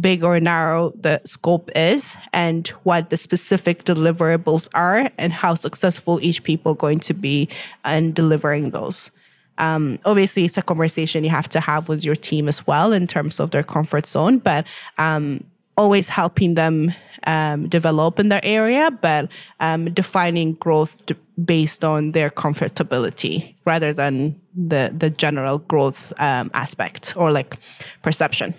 big 0.00 0.22
or 0.24 0.40
narrow 0.40 0.90
the 1.00 1.20
scope 1.24 1.70
is 1.74 2.16
and 2.32 2.68
what 2.84 3.10
the 3.10 3.16
specific 3.16 3.84
deliverables 3.84 4.68
are 4.74 5.10
and 5.18 5.32
how 5.32 5.54
successful 5.54 6.18
each 6.22 6.44
people 6.44 6.72
going 6.74 7.00
to 7.00 7.12
be 7.12 7.48
in 7.84 8.12
delivering 8.12 8.70
those. 8.70 9.10
Um, 9.58 9.98
obviously, 10.04 10.44
it's 10.44 10.58
a 10.58 10.62
conversation 10.62 11.24
you 11.24 11.30
have 11.30 11.48
to 11.50 11.60
have 11.60 11.88
with 11.88 12.04
your 12.04 12.14
team 12.14 12.48
as 12.48 12.66
well 12.66 12.92
in 12.92 13.06
terms 13.06 13.40
of 13.40 13.50
their 13.50 13.62
comfort 13.62 14.06
zone, 14.06 14.38
but 14.38 14.66
um, 14.98 15.44
always 15.76 16.08
helping 16.08 16.54
them 16.54 16.92
um, 17.26 17.68
develop 17.68 18.18
in 18.18 18.28
their 18.28 18.44
area, 18.44 18.90
but 18.90 19.28
um, 19.60 19.92
defining 19.92 20.54
growth 20.54 21.02
based 21.44 21.84
on 21.84 22.12
their 22.12 22.30
comfortability 22.30 23.54
rather 23.64 23.92
than 23.92 24.38
the 24.54 24.92
the 24.96 25.08
general 25.08 25.58
growth 25.58 26.12
um, 26.18 26.50
aspect 26.54 27.14
or 27.16 27.30
like 27.30 27.56
perception. 28.02 28.54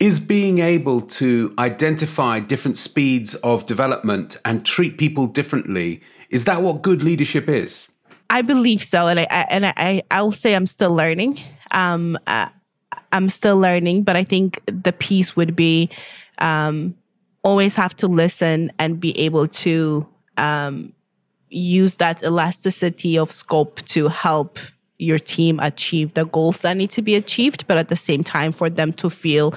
Is 0.00 0.20
being 0.20 0.60
able 0.60 1.00
to 1.00 1.52
identify 1.58 2.38
different 2.38 2.78
speeds 2.78 3.34
of 3.36 3.66
development 3.66 4.36
and 4.44 4.64
treat 4.64 4.96
people 4.96 5.26
differently 5.26 6.00
is 6.30 6.44
that 6.44 6.62
what 6.62 6.82
good 6.82 7.02
leadership 7.02 7.48
is? 7.48 7.88
I 8.30 8.42
believe 8.42 8.82
so, 8.82 9.08
and 9.08 9.20
I, 9.20 9.26
I 9.30 9.46
and 9.50 9.66
I 9.66 10.02
I'll 10.10 10.32
say 10.32 10.54
I'm 10.54 10.66
still 10.66 10.94
learning. 10.94 11.38
Um, 11.70 12.18
uh, 12.26 12.48
I'm 13.12 13.28
still 13.28 13.58
learning, 13.58 14.02
but 14.02 14.16
I 14.16 14.24
think 14.24 14.60
the 14.66 14.92
piece 14.92 15.34
would 15.34 15.56
be 15.56 15.90
um, 16.38 16.94
always 17.42 17.74
have 17.76 17.96
to 17.96 18.06
listen 18.06 18.70
and 18.78 19.00
be 19.00 19.18
able 19.18 19.48
to 19.48 20.06
um, 20.36 20.92
use 21.48 21.96
that 21.96 22.22
elasticity 22.22 23.18
of 23.18 23.32
scope 23.32 23.80
to 23.86 24.08
help 24.08 24.58
your 24.98 25.18
team 25.18 25.60
achieve 25.60 26.14
the 26.14 26.26
goals 26.26 26.62
that 26.62 26.76
need 26.76 26.90
to 26.90 27.02
be 27.02 27.14
achieved, 27.14 27.66
but 27.66 27.78
at 27.78 27.88
the 27.88 27.96
same 27.96 28.22
time 28.24 28.52
for 28.52 28.68
them 28.68 28.92
to 28.92 29.08
feel 29.08 29.54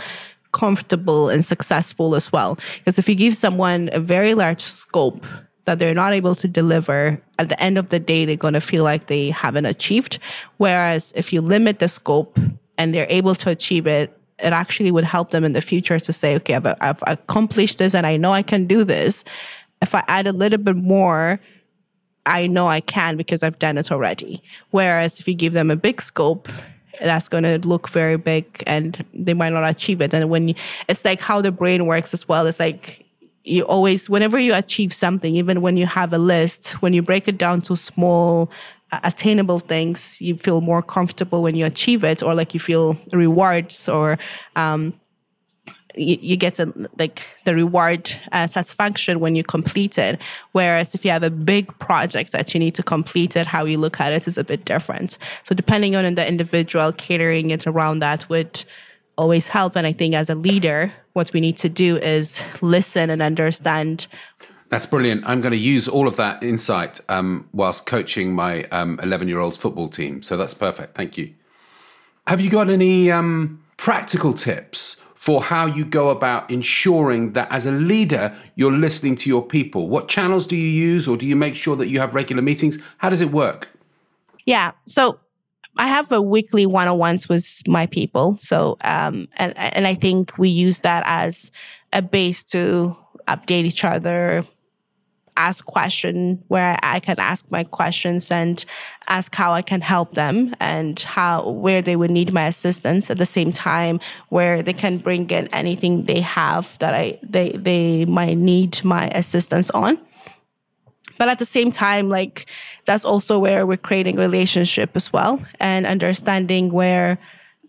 comfortable 0.54 1.30
and 1.30 1.44
successful 1.44 2.16
as 2.16 2.32
well. 2.32 2.58
Because 2.78 3.00
if 3.00 3.10
you 3.10 3.16
give 3.16 3.36
someone 3.36 3.90
a 3.94 4.00
very 4.00 4.34
large 4.34 4.62
scope 4.62 5.26
that 5.66 5.80
they're 5.80 5.94
not 5.94 6.14
able 6.14 6.36
to 6.36 6.48
deliver, 6.48 7.22
at 7.40 7.50
the 7.50 7.62
end 7.62 7.78
of 7.78 7.90
the 7.90 8.00
day, 8.00 8.26
they're 8.26 8.36
going 8.36 8.54
to 8.56 8.62
feel 8.62 8.84
like 8.84 9.08
they 9.08 9.30
haven't 9.30 9.66
achieved. 9.66 10.20
Whereas 10.58 11.14
if 11.16 11.32
you 11.32 11.42
limit 11.42 11.80
the 11.80 11.88
scope 11.88 12.40
and 12.78 12.94
they're 12.94 13.08
able 13.10 13.36
to 13.36 13.50
achieve 13.50 13.86
it, 13.86 14.18
it 14.40 14.54
actually 14.54 14.92
would 14.92 15.04
help 15.04 15.30
them 15.30 15.44
in 15.44 15.54
the 15.54 15.62
future 15.62 16.00
to 16.00 16.12
say, 16.12 16.36
okay, 16.36 16.56
I've, 16.56 16.66
I've 16.82 17.04
accomplished 17.06 17.78
this 17.78 17.94
and 17.94 18.08
I 18.08 18.18
know 18.18 18.34
I 18.34 18.42
can 18.42 18.66
do 18.66 18.84
this. 18.84 19.24
If 19.82 19.94
I 19.94 20.04
add 20.08 20.26
a 20.26 20.34
little 20.34 20.58
bit 20.58 20.76
more, 20.76 21.40
I 22.26 22.48
know 22.48 22.68
I 22.68 22.82
can 22.82 23.18
because 23.18 23.44
I've 23.44 23.60
done 23.60 23.78
it 23.78 23.92
already. 23.92 24.42
Whereas 24.72 25.20
if 25.20 25.28
you 25.28 25.36
give 25.36 25.54
them 25.54 25.70
a 25.70 25.76
big 25.76 26.02
scope, 26.02 26.50
that's 27.00 27.30
going 27.30 27.44
to 27.44 27.60
look 27.68 27.90
very 27.90 28.18
big 28.18 28.64
and 28.68 29.04
they 29.14 29.34
might 29.34 29.54
not 29.54 29.68
achieve 29.68 30.02
it. 30.02 30.14
And 30.14 30.30
when 30.30 30.50
you, 30.50 30.56
it's 30.88 31.06
like 31.06 31.20
how 31.20 31.42
the 31.42 31.52
brain 31.52 31.86
works 31.86 32.14
as 32.14 32.28
well. 32.28 32.46
It's 32.48 32.60
like 32.60 33.01
you 33.44 33.64
always 33.64 34.10
whenever 34.10 34.40
you 34.40 34.54
achieve 34.54 34.94
something 34.94 35.36
even 35.36 35.62
when 35.62 35.78
you 35.78 35.86
have 35.86 36.14
a 36.14 36.18
list 36.18 36.74
when 36.82 36.94
you 36.94 37.02
break 37.02 37.28
it 37.28 37.38
down 37.38 37.62
to 37.62 37.76
small 37.76 38.52
uh, 38.92 39.00
attainable 39.04 39.60
things 39.60 40.22
you 40.22 40.36
feel 40.36 40.62
more 40.62 40.82
comfortable 40.82 41.42
when 41.42 41.56
you 41.56 41.66
achieve 41.66 42.04
it 42.04 42.22
or 42.22 42.36
like 42.36 42.54
you 42.54 42.60
feel 42.60 42.98
rewards 43.12 43.90
or 43.90 44.20
um, 44.56 44.94
you, 45.96 46.18
you, 46.22 46.38
get 46.38 46.60
a, 46.60 46.72
like 46.98 47.26
the 47.46 47.54
reward 47.54 48.12
uh, 48.32 48.48
satisfaction 48.48 49.20
when 49.20 49.36
you 49.36 49.44
complete 49.44 49.98
it. 49.98 50.22
Whereas 50.54 50.96
if 50.96 51.04
you 51.04 51.12
have 51.12 51.24
a 51.24 51.30
big 51.30 51.78
project 51.80 52.32
that 52.32 52.54
you 52.54 52.60
need 52.60 52.76
to 52.76 52.84
complete 52.84 53.36
it 53.36 53.48
how 53.48 53.66
you 53.66 53.78
look 53.78 54.00
at 54.00 54.14
it 54.14 54.28
is 54.28 54.38
a 54.38 54.44
bit 54.44 54.66
different. 54.66 55.18
So 55.44 55.54
depending 55.54 55.96
on 55.96 56.16
the 56.16 56.28
individual 56.28 56.92
catering 56.94 57.52
it 57.52 57.68
around 57.68 58.00
that 58.00 58.28
would 58.30 58.64
always 59.22 59.48
help. 59.48 59.76
And 59.76 59.86
I 59.86 59.94
think 59.94 60.16
as 60.16 60.30
a 60.30 60.36
leader, 60.36 60.92
what 61.14 61.32
we 61.32 61.40
need 61.40 61.58
to 61.58 61.70
do 61.70 61.98
is 61.98 62.42
listen 62.62 63.10
and 63.12 63.22
understand. 63.22 64.08
That's 64.70 64.88
brilliant. 64.88 65.24
I'm 65.28 65.42
going 65.42 65.52
to 65.52 65.58
use 65.58 65.88
all 65.88 66.08
of 66.08 66.16
that 66.16 66.42
insight 66.42 67.00
um, 67.08 67.48
whilst 67.54 67.86
coaching 67.86 68.34
my 68.34 68.66
11 68.72 69.12
um, 69.12 69.28
year 69.28 69.40
old's 69.40 69.58
football 69.58 69.90
team. 69.90 70.24
So 70.24 70.38
that's 70.38 70.56
perfect. 70.56 70.96
Thank 70.96 71.18
you. 71.18 71.34
Have 72.26 72.42
you 72.42 72.50
got 72.50 72.70
any 72.70 73.12
um, 73.12 73.64
practical 73.78 74.34
tips 74.34 75.02
for 75.14 75.44
how 75.44 75.68
you 75.68 75.86
go 75.86 76.10
about 76.10 76.50
ensuring 76.50 77.34
that 77.34 77.48
as 77.52 77.68
a 77.68 77.72
leader, 77.72 78.36
you're 78.56 78.72
listening 78.72 79.16
to 79.18 79.30
your 79.30 79.46
people? 79.46 79.88
What 79.88 80.08
channels 80.08 80.48
do 80.48 80.56
you 80.56 80.70
use, 80.70 81.08
or 81.08 81.16
do 81.16 81.28
you 81.28 81.36
make 81.36 81.56
sure 81.56 81.76
that 81.76 81.90
you 81.90 82.00
have 82.00 82.16
regular 82.16 82.42
meetings? 82.42 82.80
How 82.98 83.10
does 83.10 83.22
it 83.22 83.32
work? 83.32 83.70
Yeah. 84.46 84.72
So 84.88 85.20
I 85.78 85.88
have 85.88 86.12
a 86.12 86.22
weekly 86.22 86.66
one 86.66 86.88
on 86.88 86.98
ones 86.98 87.30
with 87.30 87.62
my 87.68 87.86
people. 87.86 88.38
So, 88.40 88.78
um, 88.82 89.28
and, 89.38 89.58
and 89.58 89.88
I 89.88 89.96
think 89.96 90.38
we 90.38 90.50
use 90.50 90.80
that 90.82 91.04
as 91.06 91.52
a 91.94 92.02
base 92.02 92.44
to 92.46 92.96
update 93.28 93.66
each 93.66 93.84
other, 93.84 94.44
ask 95.38 95.66
question 95.66 96.44
where 96.50 96.78
I 96.84 97.00
can 97.00 97.20
ask 97.20 97.50
my 97.50 97.64
questions 97.64 98.32
and 98.32 98.64
ask 99.08 99.34
how 99.34 99.54
I 99.54 99.62
can 99.62 99.82
help 99.82 100.14
them 100.14 100.54
and 100.60 101.00
how 101.00 101.50
where 101.50 101.82
they 101.82 101.96
would 101.96 102.12
need 102.12 102.34
my 102.34 102.46
assistance 102.46 103.10
at 103.10 103.18
the 103.18 103.26
same 103.26 103.52
time 103.52 104.00
where 104.30 104.62
they 104.62 104.74
can 104.74 104.98
bring 104.98 105.30
in 105.30 105.48
anything 105.48 106.06
they 106.06 106.22
have 106.22 106.78
that 106.80 106.94
I 106.94 107.18
they 107.24 107.52
they 107.52 108.06
might 108.06 108.38
need 108.38 108.84
my 108.84 109.08
assistance 109.10 109.70
on. 109.72 109.98
But 111.22 111.30
at 111.30 111.38
the 111.38 111.46
same 111.46 111.70
time, 111.70 112.10
like 112.10 112.48
that's 112.86 113.06
also 113.06 113.38
where 113.38 113.68
we're 113.68 113.78
creating 113.78 114.16
relationship 114.16 114.90
as 114.96 115.14
well 115.14 115.40
and 115.60 115.86
understanding 115.86 116.72
where 116.72 117.20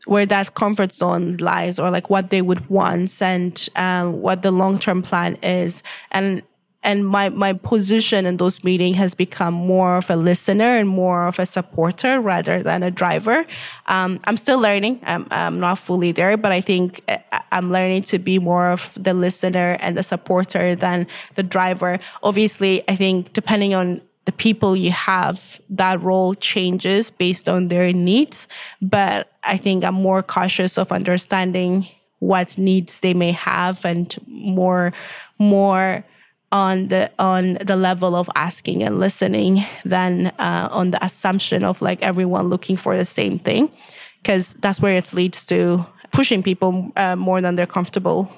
where 0.06 0.24
that 0.24 0.54
comfort 0.54 0.90
zone 0.90 1.36
lies 1.36 1.78
or 1.78 1.90
like 1.90 2.08
what 2.08 2.30
they 2.30 2.40
would 2.40 2.66
want 2.70 3.20
and 3.20 3.68
um, 3.76 4.22
what 4.22 4.40
the 4.40 4.50
long 4.50 4.78
term 4.78 5.02
plan 5.02 5.36
is. 5.42 5.82
And 6.12 6.42
and 6.82 7.06
my 7.06 7.28
my 7.28 7.52
position 7.52 8.26
in 8.26 8.36
those 8.36 8.64
meetings 8.64 8.96
has 8.96 9.14
become 9.14 9.54
more 9.54 9.96
of 9.96 10.10
a 10.10 10.16
listener 10.16 10.76
and 10.76 10.88
more 10.88 11.26
of 11.26 11.38
a 11.38 11.46
supporter 11.46 12.20
rather 12.20 12.62
than 12.62 12.82
a 12.82 12.90
driver. 12.90 13.46
Um, 13.86 14.20
I'm 14.24 14.36
still 14.36 14.58
learning. 14.58 15.00
I'm, 15.04 15.26
I'm 15.30 15.60
not 15.60 15.78
fully 15.78 16.12
there, 16.12 16.36
but 16.36 16.52
I 16.52 16.60
think 16.60 17.02
uh, 17.08 17.18
I'm 17.52 17.70
learning 17.72 18.02
to 18.04 18.18
be 18.18 18.38
more 18.38 18.70
of 18.70 18.92
the 19.00 19.14
listener 19.14 19.76
and 19.80 19.96
the 19.96 20.02
supporter 20.02 20.74
than 20.74 21.06
the 21.34 21.42
driver. 21.42 21.98
Obviously, 22.22 22.82
I 22.88 22.96
think 22.96 23.32
depending 23.32 23.74
on 23.74 24.00
the 24.24 24.32
people 24.32 24.76
you 24.76 24.92
have, 24.92 25.60
that 25.68 26.00
role 26.00 26.34
changes 26.34 27.10
based 27.10 27.48
on 27.48 27.68
their 27.68 27.92
needs. 27.92 28.46
But 28.80 29.32
I 29.42 29.56
think 29.56 29.84
I'm 29.84 29.94
more 29.94 30.22
cautious 30.22 30.78
of 30.78 30.92
understanding 30.92 31.88
what 32.20 32.56
needs 32.56 33.00
they 33.00 33.14
may 33.14 33.32
have 33.32 33.84
and 33.84 34.16
more 34.28 34.92
more 35.38 36.04
on 36.52 36.88
the 36.88 37.10
on 37.18 37.54
the 37.54 37.76
level 37.76 38.14
of 38.14 38.30
asking 38.36 38.82
and 38.82 39.00
listening 39.00 39.64
than 39.84 40.26
uh, 40.38 40.68
on 40.70 40.90
the 40.90 41.04
assumption 41.04 41.64
of 41.64 41.82
like 41.82 42.00
everyone 42.02 42.48
looking 42.48 42.76
for 42.76 42.96
the 42.96 43.04
same 43.04 43.38
thing. 43.38 43.70
Because 44.18 44.54
that's 44.60 44.80
where 44.80 44.94
it 44.94 45.12
leads 45.12 45.44
to 45.46 45.84
pushing 46.12 46.42
people 46.42 46.92
uh, 46.96 47.16
more 47.16 47.40
than 47.40 47.56
they're 47.56 47.66
comfortable 47.66 48.30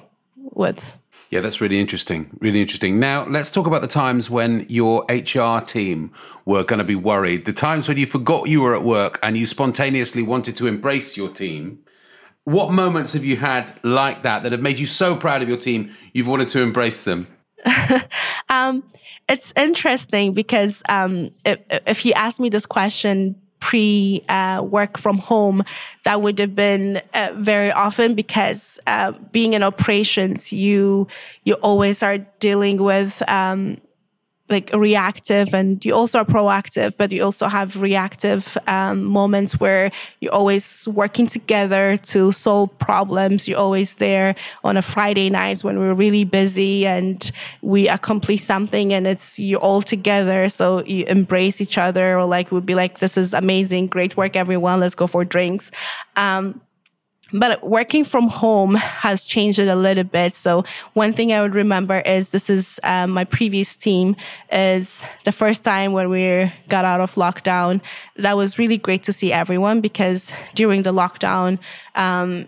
with. 0.53 0.95
Yeah 1.29 1.41
that's 1.41 1.59
really 1.59 1.79
interesting 1.79 2.29
really 2.39 2.61
interesting. 2.61 2.99
Now 2.99 3.27
let's 3.27 3.51
talk 3.51 3.67
about 3.67 3.81
the 3.81 3.87
times 3.87 4.29
when 4.29 4.65
your 4.69 5.05
hr 5.09 5.59
team 5.65 6.11
were 6.45 6.63
going 6.63 6.79
to 6.79 6.85
be 6.85 6.95
worried. 6.95 7.45
The 7.45 7.53
times 7.53 7.87
when 7.87 7.97
you 7.97 8.05
forgot 8.05 8.47
you 8.47 8.61
were 8.61 8.75
at 8.75 8.83
work 8.83 9.19
and 9.21 9.37
you 9.37 9.45
spontaneously 9.45 10.23
wanted 10.23 10.55
to 10.57 10.67
embrace 10.67 11.17
your 11.17 11.29
team. 11.29 11.79
What 12.45 12.71
moments 12.71 13.13
have 13.13 13.25
you 13.25 13.37
had 13.37 13.73
like 13.83 14.21
that 14.21 14.43
that 14.43 14.51
have 14.51 14.61
made 14.61 14.79
you 14.79 14.85
so 14.85 15.15
proud 15.15 15.41
of 15.41 15.49
your 15.49 15.57
team 15.57 15.93
you've 16.13 16.27
wanted 16.27 16.47
to 16.49 16.61
embrace 16.61 17.03
them 17.03 17.27
um, 18.49 18.83
it's 19.27 19.53
interesting 19.55 20.33
because 20.33 20.83
um, 20.89 21.31
if, 21.45 21.59
if, 21.69 22.05
you 22.05 22.13
asked 22.13 22.39
me 22.39 22.49
this 22.49 22.65
question 22.65 23.35
pre 23.59 24.23
uh, 24.29 24.61
work 24.63 24.97
from 24.97 25.17
home, 25.17 25.63
that 26.03 26.21
would 26.21 26.37
have 26.39 26.55
been 26.55 27.01
uh, 27.13 27.31
very 27.35 27.71
often 27.71 28.13
because 28.13 28.79
uh, 28.85 29.11
being 29.31 29.53
in 29.53 29.63
operations, 29.63 30.53
you 30.53 31.07
you 31.43 31.55
always 31.55 32.03
are 32.03 32.19
dealing 32.39 32.77
with 32.77 33.27
um, 33.29 33.77
like 34.49 34.69
reactive 34.73 35.53
and 35.55 35.83
you 35.83 35.93
also 35.93 36.19
are 36.19 36.25
proactive 36.25 36.93
but 36.97 37.11
you 37.11 37.23
also 37.23 37.47
have 37.47 37.81
reactive 37.81 38.57
um, 38.67 39.03
moments 39.03 39.59
where 39.59 39.91
you're 40.19 40.33
always 40.33 40.87
working 40.87 41.25
together 41.25 41.97
to 41.97 42.31
solve 42.31 42.69
problems. 42.77 43.47
You're 43.47 43.57
always 43.57 43.95
there 43.95 44.35
on 44.63 44.77
a 44.77 44.81
friday 44.81 45.29
night 45.29 45.63
when 45.63 45.79
we're 45.79 45.95
really 45.95 46.25
busy 46.25 46.85
and 46.85 47.31
we 47.61 47.87
accomplish 47.87 48.43
something 48.43 48.93
and 48.93 49.07
it's 49.07 49.39
you 49.39 49.57
all 49.57 49.81
together 49.81 50.47
so 50.47 50.83
you 50.85 51.05
embrace 51.05 51.59
each 51.59 51.77
other 51.77 52.19
or 52.19 52.25
like 52.25 52.51
would 52.51 52.65
be 52.65 52.75
like 52.75 52.99
this 52.99 53.17
is 53.17 53.33
amazing 53.33 53.87
great 53.87 54.15
work 54.15 54.35
everyone 54.35 54.79
let's 54.79 54.95
go 54.95 55.07
for 55.07 55.25
drinks. 55.25 55.71
Um, 56.15 56.61
but 57.39 57.63
working 57.63 58.03
from 58.03 58.27
home 58.27 58.75
has 58.75 59.23
changed 59.23 59.59
it 59.59 59.67
a 59.67 59.75
little 59.75 60.03
bit. 60.03 60.35
So 60.35 60.63
one 60.93 61.13
thing 61.13 61.33
I 61.33 61.41
would 61.41 61.53
remember 61.55 61.99
is 61.99 62.29
this 62.29 62.49
is 62.49 62.79
um, 62.83 63.11
my 63.11 63.25
previous 63.25 63.75
team 63.75 64.15
is 64.51 65.03
the 65.25 65.31
first 65.31 65.63
time 65.63 65.91
when 65.91 66.09
we 66.09 66.51
got 66.69 66.85
out 66.85 67.01
of 67.01 67.13
lockdown. 67.15 67.81
That 68.17 68.37
was 68.37 68.57
really 68.57 68.77
great 68.77 69.03
to 69.03 69.13
see 69.13 69.33
everyone 69.33 69.81
because 69.81 70.31
during 70.55 70.83
the 70.83 70.93
lockdown, 70.93 71.59
um, 71.95 72.47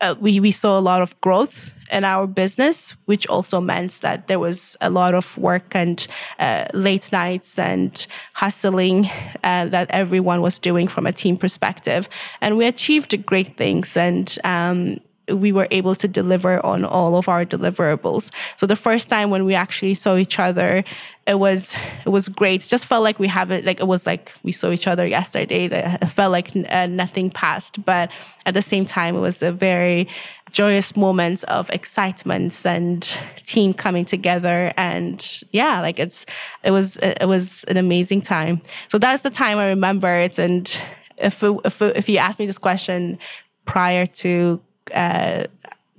uh, 0.00 0.14
we 0.20 0.40
we 0.40 0.50
saw 0.50 0.78
a 0.78 0.80
lot 0.80 1.02
of 1.02 1.18
growth 1.20 1.72
in 1.90 2.04
our 2.04 2.26
business, 2.26 2.94
which 3.06 3.26
also 3.28 3.60
meant 3.60 4.00
that 4.02 4.28
there 4.28 4.38
was 4.38 4.76
a 4.80 4.90
lot 4.90 5.14
of 5.14 5.36
work 5.38 5.74
and 5.74 6.06
uh, 6.38 6.66
late 6.74 7.10
nights 7.12 7.58
and 7.58 8.06
hustling 8.34 9.06
uh, 9.42 9.66
that 9.66 9.90
everyone 9.90 10.42
was 10.42 10.58
doing 10.58 10.86
from 10.86 11.06
a 11.06 11.12
team 11.12 11.36
perspective. 11.36 12.08
And 12.40 12.56
we 12.56 12.66
achieved 12.66 13.24
great 13.26 13.56
things. 13.56 13.96
And 13.96 14.36
um, 14.44 14.98
we 15.30 15.52
were 15.52 15.68
able 15.70 15.94
to 15.94 16.08
deliver 16.08 16.64
on 16.64 16.84
all 16.84 17.16
of 17.16 17.28
our 17.28 17.44
deliverables. 17.44 18.30
So 18.56 18.66
the 18.66 18.76
first 18.76 19.08
time 19.08 19.30
when 19.30 19.44
we 19.44 19.54
actually 19.54 19.94
saw 19.94 20.16
each 20.16 20.38
other, 20.38 20.84
it 21.26 21.38
was 21.38 21.74
it 22.06 22.08
was 22.08 22.28
great. 22.28 22.62
Just 22.62 22.86
felt 22.86 23.02
like 23.02 23.18
we 23.18 23.28
have 23.28 23.50
it 23.50 23.64
like 23.64 23.80
it 23.80 23.86
was 23.86 24.06
like 24.06 24.34
we 24.42 24.52
saw 24.52 24.70
each 24.70 24.86
other 24.86 25.06
yesterday. 25.06 25.66
It 25.66 26.06
felt 26.06 26.32
like 26.32 26.50
uh, 26.70 26.86
nothing 26.86 27.30
passed, 27.30 27.84
but 27.84 28.10
at 28.46 28.54
the 28.54 28.62
same 28.62 28.86
time, 28.86 29.14
it 29.14 29.20
was 29.20 29.42
a 29.42 29.52
very 29.52 30.08
joyous 30.50 30.96
moment 30.96 31.44
of 31.44 31.68
excitement 31.70 32.64
and 32.64 33.20
team 33.44 33.74
coming 33.74 34.04
together 34.04 34.72
and 34.76 35.42
yeah 35.52 35.80
like 35.80 35.98
it's 35.98 36.24
it 36.62 36.70
was 36.70 36.96
it 36.98 37.26
was 37.26 37.64
an 37.64 37.76
amazing 37.76 38.20
time 38.20 38.60
so 38.88 38.98
that's 38.98 39.22
the 39.22 39.30
time 39.30 39.58
i 39.58 39.66
remember 39.66 40.08
it 40.08 40.38
and 40.38 40.82
if 41.18 41.42
if 41.42 41.82
if 41.82 42.08
you 42.08 42.16
ask 42.18 42.38
me 42.38 42.46
this 42.46 42.58
question 42.58 43.18
prior 43.66 44.06
to 44.06 44.60
uh, 44.94 45.44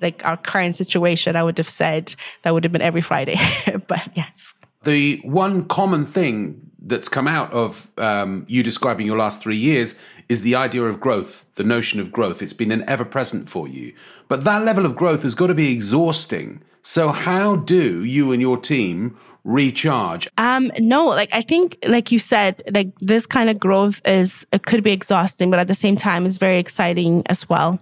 like 0.01 0.23
our 0.25 0.37
current 0.37 0.75
situation, 0.75 1.35
I 1.35 1.43
would 1.43 1.57
have 1.57 1.69
said 1.69 2.15
that 2.43 2.53
would 2.53 2.63
have 2.63 2.71
been 2.71 2.81
every 2.81 3.01
Friday. 3.01 3.37
but 3.87 4.09
yes. 4.15 4.53
The 4.83 5.19
one 5.23 5.65
common 5.65 6.05
thing 6.05 6.68
that's 6.89 7.07
come 7.07 7.27
out 7.27 7.51
of 7.53 7.89
um, 7.97 8.45
you 8.49 8.63
describing 8.63 9.05
your 9.05 9.17
last 9.17 9.41
three 9.41 9.57
years 9.57 9.97
is 10.27 10.41
the 10.41 10.55
idea 10.55 10.83
of 10.83 10.99
growth, 10.99 11.45
the 11.55 11.63
notion 11.63 11.99
of 11.99 12.11
growth. 12.11 12.41
It's 12.41 12.53
been 12.53 12.71
an 12.71 12.83
ever 12.87 13.05
present 13.05 13.49
for 13.49 13.67
you. 13.67 13.93
But 14.27 14.43
that 14.43 14.63
level 14.63 14.85
of 14.85 14.95
growth 14.95 15.23
has 15.23 15.35
got 15.35 15.47
to 15.47 15.53
be 15.53 15.71
exhausting. 15.71 16.61
So, 16.81 17.09
how 17.09 17.57
do 17.57 18.03
you 18.03 18.31
and 18.31 18.41
your 18.41 18.57
team 18.57 19.17
recharge? 19.43 20.27
Um, 20.37 20.71
no, 20.79 21.07
like 21.07 21.29
I 21.33 21.41
think, 21.41 21.77
like 21.87 22.11
you 22.11 22.19
said, 22.19 22.63
like 22.73 22.95
this 22.99 23.25
kind 23.25 23.49
of 23.49 23.59
growth 23.59 24.01
is 24.05 24.45
it 24.53 24.65
could 24.65 24.83
be 24.83 24.91
exhausting, 24.91 25.49
but 25.49 25.59
at 25.59 25.67
the 25.67 25.73
same 25.73 25.95
time, 25.95 26.25
it's 26.25 26.37
very 26.37 26.57
exciting 26.57 27.23
as 27.27 27.47
well. 27.49 27.79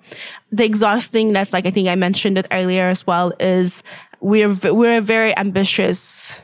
The 0.52 0.68
exhaustingness, 0.68 1.54
like 1.54 1.66
I 1.66 1.72
think 1.72 1.88
I 1.88 1.96
mentioned 1.96 2.38
it 2.38 2.48
earlier 2.52 2.88
as 2.88 3.06
well, 3.06 3.34
is 3.40 3.84
we're 4.20 4.54
we're 4.54 4.98
a 4.98 5.02
very 5.02 5.38
ambitious 5.38 6.40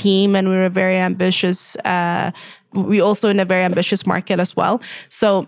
team, 0.00 0.34
and 0.36 0.48
we're 0.48 0.64
a 0.64 0.70
very 0.70 0.96
ambitious. 0.96 1.76
Uh, 1.84 2.30
we 2.72 3.00
also 3.00 3.28
in 3.28 3.38
a 3.38 3.44
very 3.44 3.64
ambitious 3.64 4.06
market 4.06 4.40
as 4.40 4.56
well. 4.56 4.80
So 5.08 5.46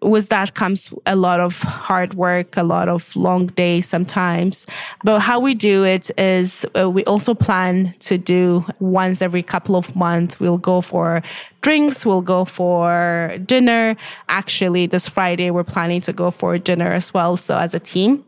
with 0.00 0.28
that 0.28 0.54
comes 0.54 0.92
a 1.06 1.16
lot 1.16 1.40
of 1.40 1.60
hard 1.62 2.14
work, 2.14 2.56
a 2.56 2.62
lot 2.62 2.88
of 2.88 3.14
long 3.16 3.46
days 3.48 3.88
sometimes. 3.88 4.66
But 5.02 5.20
how 5.20 5.40
we 5.40 5.54
do 5.54 5.84
it 5.84 6.10
is 6.18 6.64
uh, 6.78 6.88
we 6.88 7.04
also 7.04 7.34
plan 7.34 7.94
to 8.00 8.18
do 8.18 8.64
once 8.78 9.22
every 9.22 9.42
couple 9.42 9.74
of 9.74 9.96
months. 9.96 10.38
We'll 10.38 10.58
go 10.58 10.80
for 10.80 11.22
drinks, 11.62 12.06
we'll 12.06 12.20
go 12.20 12.44
for 12.44 13.36
dinner. 13.44 13.96
Actually, 14.28 14.86
this 14.86 15.08
Friday, 15.08 15.50
we're 15.50 15.64
planning 15.64 16.00
to 16.02 16.12
go 16.12 16.30
for 16.30 16.58
dinner 16.58 16.92
as 16.92 17.12
well. 17.12 17.36
So 17.36 17.58
as 17.58 17.74
a 17.74 17.80
team 17.80 18.24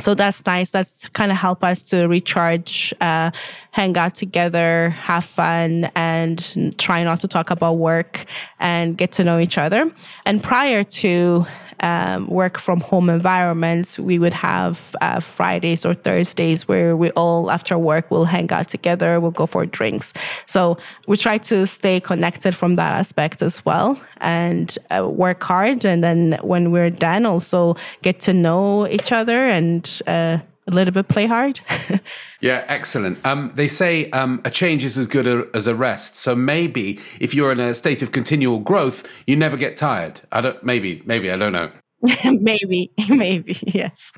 so 0.00 0.14
that's 0.14 0.44
nice. 0.44 0.70
That's 0.70 1.08
kind 1.10 1.30
of 1.30 1.36
help 1.36 1.62
us 1.62 1.82
to 1.84 2.06
recharge, 2.06 2.92
uh, 3.00 3.30
hang 3.70 3.96
out 3.96 4.16
together, 4.16 4.90
have 4.90 5.24
fun, 5.24 5.90
and 5.94 6.78
try 6.78 7.04
not 7.04 7.20
to 7.20 7.28
talk 7.28 7.50
about 7.50 7.74
work 7.74 8.24
and 8.58 8.96
get 8.96 9.12
to 9.12 9.24
know 9.24 9.38
each 9.38 9.56
other. 9.56 9.92
And 10.26 10.42
prior 10.42 10.82
to 10.82 11.46
um, 11.80 12.26
work 12.26 12.58
from 12.58 12.80
home 12.80 13.10
environments, 13.10 13.98
we 13.98 14.18
would 14.18 14.32
have 14.32 14.94
uh, 15.00 15.20
Fridays 15.20 15.84
or 15.84 15.94
Thursdays 15.94 16.68
where 16.68 16.96
we 16.96 17.10
all, 17.10 17.50
after 17.50 17.78
work, 17.78 18.10
will 18.10 18.24
hang 18.24 18.50
out 18.52 18.68
together, 18.68 19.20
we'll 19.20 19.30
go 19.30 19.46
for 19.46 19.66
drinks. 19.66 20.12
So 20.46 20.78
we 21.06 21.16
try 21.16 21.38
to 21.38 21.66
stay 21.66 22.00
connected 22.00 22.54
from 22.54 22.76
that 22.76 22.94
aspect 22.94 23.42
as 23.42 23.64
well 23.64 24.00
and 24.18 24.76
uh, 24.90 25.08
work 25.08 25.42
hard. 25.42 25.84
And 25.84 26.02
then 26.02 26.38
when 26.42 26.70
we're 26.70 26.90
done, 26.90 27.26
also 27.26 27.76
get 28.02 28.20
to 28.20 28.32
know 28.32 28.86
each 28.88 29.12
other 29.12 29.46
and 29.46 30.02
uh, 30.06 30.38
a 30.66 30.70
little 30.70 30.92
bit 30.92 31.08
play 31.08 31.26
hard. 31.26 31.60
yeah, 32.40 32.64
excellent. 32.68 33.24
Um, 33.24 33.52
they 33.54 33.68
say 33.68 34.10
um, 34.10 34.40
a 34.44 34.50
change 34.50 34.84
is 34.84 34.96
as 34.96 35.06
good 35.06 35.26
a, 35.26 35.46
as 35.54 35.66
a 35.66 35.74
rest. 35.74 36.16
So 36.16 36.34
maybe 36.34 37.00
if 37.20 37.34
you're 37.34 37.52
in 37.52 37.60
a 37.60 37.74
state 37.74 38.02
of 38.02 38.12
continual 38.12 38.60
growth, 38.60 39.08
you 39.26 39.36
never 39.36 39.56
get 39.56 39.76
tired. 39.76 40.20
I 40.32 40.40
don't. 40.40 40.62
Maybe. 40.64 41.02
Maybe 41.04 41.30
I 41.30 41.36
don't 41.36 41.52
know. 41.52 41.70
maybe. 42.24 42.90
Maybe. 43.08 43.56
Yes. 43.62 44.12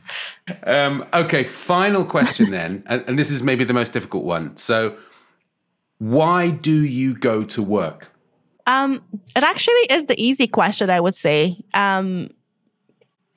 Um, 0.65 1.07
okay. 1.13 1.45
Final 1.45 2.05
question 2.05 2.51
then, 2.51 2.83
and, 2.87 3.05
and 3.07 3.19
this 3.19 3.31
is 3.31 3.43
maybe 3.43 3.65
the 3.65 3.73
most 3.73 3.93
difficult 3.93 4.25
one. 4.25 4.57
So, 4.57 4.97
why 5.99 6.51
do 6.51 6.85
you 6.85 7.15
go 7.15 7.45
to 7.45 7.63
work? 7.63 8.09
Um, 8.67 9.05
it 9.37 9.45
actually 9.45 9.87
is 9.91 10.07
the 10.07 10.21
easy 10.21 10.49
question, 10.49 10.91
I 10.91 11.01
would 11.01 11.15
say. 11.15 11.65
Um, 11.75 12.31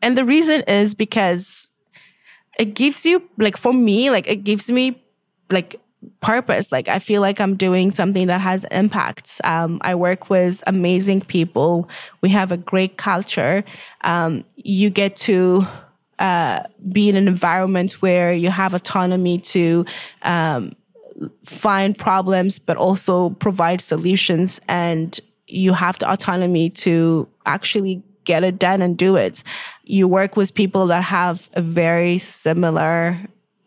and 0.02 0.18
the 0.18 0.26
reason 0.26 0.62
is 0.62 0.96
because 0.96 1.69
it 2.60 2.76
gives 2.76 3.06
you 3.06 3.24
like 3.38 3.58
for 3.58 3.74
me 3.74 4.12
like 4.12 4.28
it 4.28 4.44
gives 4.44 4.70
me 4.70 5.02
like 5.50 5.76
purpose 6.22 6.72
like 6.72 6.88
i 6.88 7.00
feel 7.00 7.22
like 7.22 7.42
i'm 7.42 7.56
doing 7.56 7.92
something 7.92 8.28
that 8.28 8.40
has 8.40 8.66
impacts 8.72 9.42
um, 9.44 9.80
i 9.82 9.96
work 9.96 10.30
with 10.30 10.64
amazing 10.68 11.20
people 11.22 11.90
we 12.22 12.30
have 12.30 12.52
a 12.52 12.58
great 12.58 12.98
culture 12.98 13.64
um, 14.04 14.46
you 14.56 14.90
get 14.90 15.16
to 15.16 15.66
uh, 16.20 16.64
be 16.92 17.10
in 17.10 17.16
an 17.16 17.28
environment 17.28 17.94
where 18.02 18.34
you 18.34 18.50
have 18.50 18.74
autonomy 18.74 19.40
to 19.40 19.86
um, 20.24 20.74
find 21.46 21.98
problems, 21.98 22.60
but 22.60 22.78
also 22.78 23.32
provide 23.32 23.82
solutions. 23.82 24.60
And 24.68 25.20
you 25.48 25.74
have 25.74 25.98
the 26.00 26.12
autonomy 26.12 26.70
to 26.72 27.28
actually 27.46 28.04
get 28.26 28.44
it 28.44 28.60
done 28.60 28.82
and 28.82 28.98
do 28.98 29.16
it. 29.16 29.44
You 29.90 30.08
work 30.08 30.38
with 30.38 30.54
people 30.54 30.86
that 30.88 31.02
have 31.02 31.50
a 31.54 31.64
very 31.64 32.20
similar, 32.20 33.18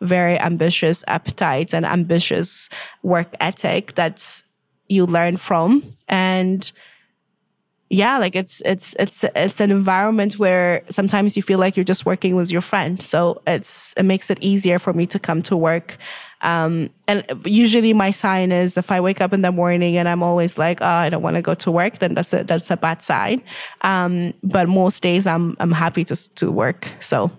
very 0.01 0.39
ambitious 0.39 1.03
appetite 1.09 1.75
and 1.75 1.85
ambitious 1.85 2.69
work 3.03 3.35
ethic 3.41 3.97
that 3.97 4.43
you 4.89 5.05
learn 5.05 5.37
from. 5.37 5.83
And 6.09 6.71
yeah, 7.91 8.19
like 8.19 8.37
it's 8.37 8.63
it's 8.65 8.95
it's 9.01 9.25
it's 9.35 9.61
an 9.61 9.73
environment 9.73 10.39
where 10.39 10.85
sometimes 10.89 11.37
you 11.37 11.43
feel 11.43 11.59
like 11.59 11.77
you're 11.77 11.85
just 11.85 12.07
working 12.07 12.37
with 12.37 12.53
your 12.53 12.63
friend. 12.63 13.03
So 13.03 13.43
it's 13.45 13.93
it 13.97 14.05
makes 14.05 14.31
it 14.31 14.39
easier 14.41 14.79
for 14.79 14.93
me 14.93 15.07
to 15.09 15.19
come 15.19 15.43
to 15.43 15.57
work. 15.57 15.97
Um, 16.43 16.91
and 17.07 17.25
usually 17.45 17.93
my 17.93 18.11
sign 18.11 18.53
is 18.53 18.77
if 18.77 18.91
I 18.91 19.01
wake 19.01 19.21
up 19.21 19.33
in 19.33 19.43
the 19.43 19.53
morning 19.53 19.97
and 19.97 20.09
I'm 20.09 20.23
always 20.23 20.59
like, 20.59 20.81
oh, 20.83 20.87
I 20.87 21.09
don't 21.09 21.23
want 21.23 21.37
to 21.37 21.43
go 21.43 21.55
to 21.55 21.71
work, 21.71 21.99
then 21.99 22.15
that's 22.15 22.33
a 22.33 22.45
that's 22.45 22.71
a 22.71 22.77
bad 22.77 23.03
sign. 23.03 23.43
Um, 23.83 24.35
but 24.43 24.69
most 24.69 25.03
days 25.03 25.27
I'm 25.27 25.57
I'm 25.61 25.73
happy 25.73 26.05
to 26.05 26.17
to 26.35 26.51
work. 26.51 26.95
So 27.01 27.31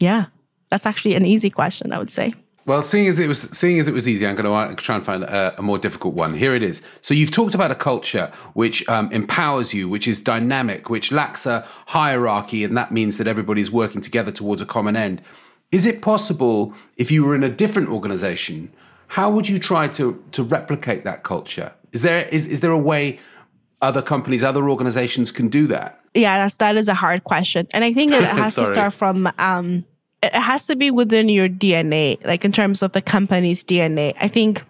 yeah, 0.00 0.26
that's 0.70 0.86
actually 0.86 1.14
an 1.14 1.26
easy 1.26 1.50
question, 1.50 1.92
I 1.92 1.98
would 1.98 2.10
say. 2.10 2.34
Well, 2.64 2.84
seeing 2.84 3.08
as 3.08 3.18
it 3.18 3.26
was 3.26 3.42
seeing 3.42 3.80
as 3.80 3.88
it 3.88 3.94
was 3.94 4.08
easy, 4.08 4.26
I'm 4.26 4.36
going 4.36 4.76
to 4.76 4.82
try 4.82 4.94
and 4.94 5.04
find 5.04 5.24
a, 5.24 5.58
a 5.58 5.62
more 5.62 5.78
difficult 5.78 6.14
one. 6.14 6.32
Here 6.32 6.54
it 6.54 6.62
is. 6.62 6.80
So 7.00 7.12
you've 7.12 7.32
talked 7.32 7.56
about 7.56 7.72
a 7.72 7.74
culture 7.74 8.30
which 8.54 8.88
um, 8.88 9.10
empowers 9.10 9.74
you, 9.74 9.88
which 9.88 10.06
is 10.06 10.20
dynamic, 10.20 10.88
which 10.88 11.10
lacks 11.10 11.44
a 11.44 11.66
hierarchy, 11.86 12.62
and 12.62 12.76
that 12.76 12.92
means 12.92 13.16
that 13.18 13.26
everybody's 13.26 13.72
working 13.72 14.00
together 14.00 14.30
towards 14.30 14.62
a 14.62 14.66
common 14.66 14.94
end. 14.94 15.22
Is 15.72 15.86
it 15.86 16.02
possible 16.02 16.74
if 16.96 17.10
you 17.10 17.24
were 17.24 17.34
in 17.34 17.42
a 17.42 17.48
different 17.48 17.88
organization? 17.88 18.70
How 19.08 19.30
would 19.30 19.48
you 19.48 19.58
try 19.58 19.88
to 19.88 20.22
to 20.32 20.42
replicate 20.42 21.04
that 21.04 21.22
culture? 21.22 21.72
Is 21.92 22.02
there 22.02 22.28
is 22.28 22.46
is 22.46 22.60
there 22.60 22.70
a 22.70 22.78
way 22.78 23.18
other 23.80 24.02
companies, 24.02 24.44
other 24.44 24.70
organizations 24.70 25.32
can 25.32 25.48
do 25.48 25.66
that? 25.66 25.98
Yeah, 26.14 26.38
that's 26.38 26.56
that 26.56 26.76
is 26.76 26.88
a 26.88 26.94
hard 26.94 27.24
question, 27.24 27.66
and 27.72 27.84
I 27.84 27.92
think 27.92 28.12
it 28.12 28.22
has 28.42 28.54
to 28.56 28.66
start 28.66 28.94
from. 28.94 29.32
Um, 29.38 29.84
it 30.22 30.34
has 30.34 30.66
to 30.66 30.76
be 30.76 30.92
within 30.92 31.28
your 31.28 31.48
DNA, 31.48 32.24
like 32.24 32.44
in 32.44 32.52
terms 32.52 32.82
of 32.82 32.92
the 32.92 33.02
company's 33.02 33.64
DNA. 33.64 34.14
I 34.20 34.28
think 34.28 34.62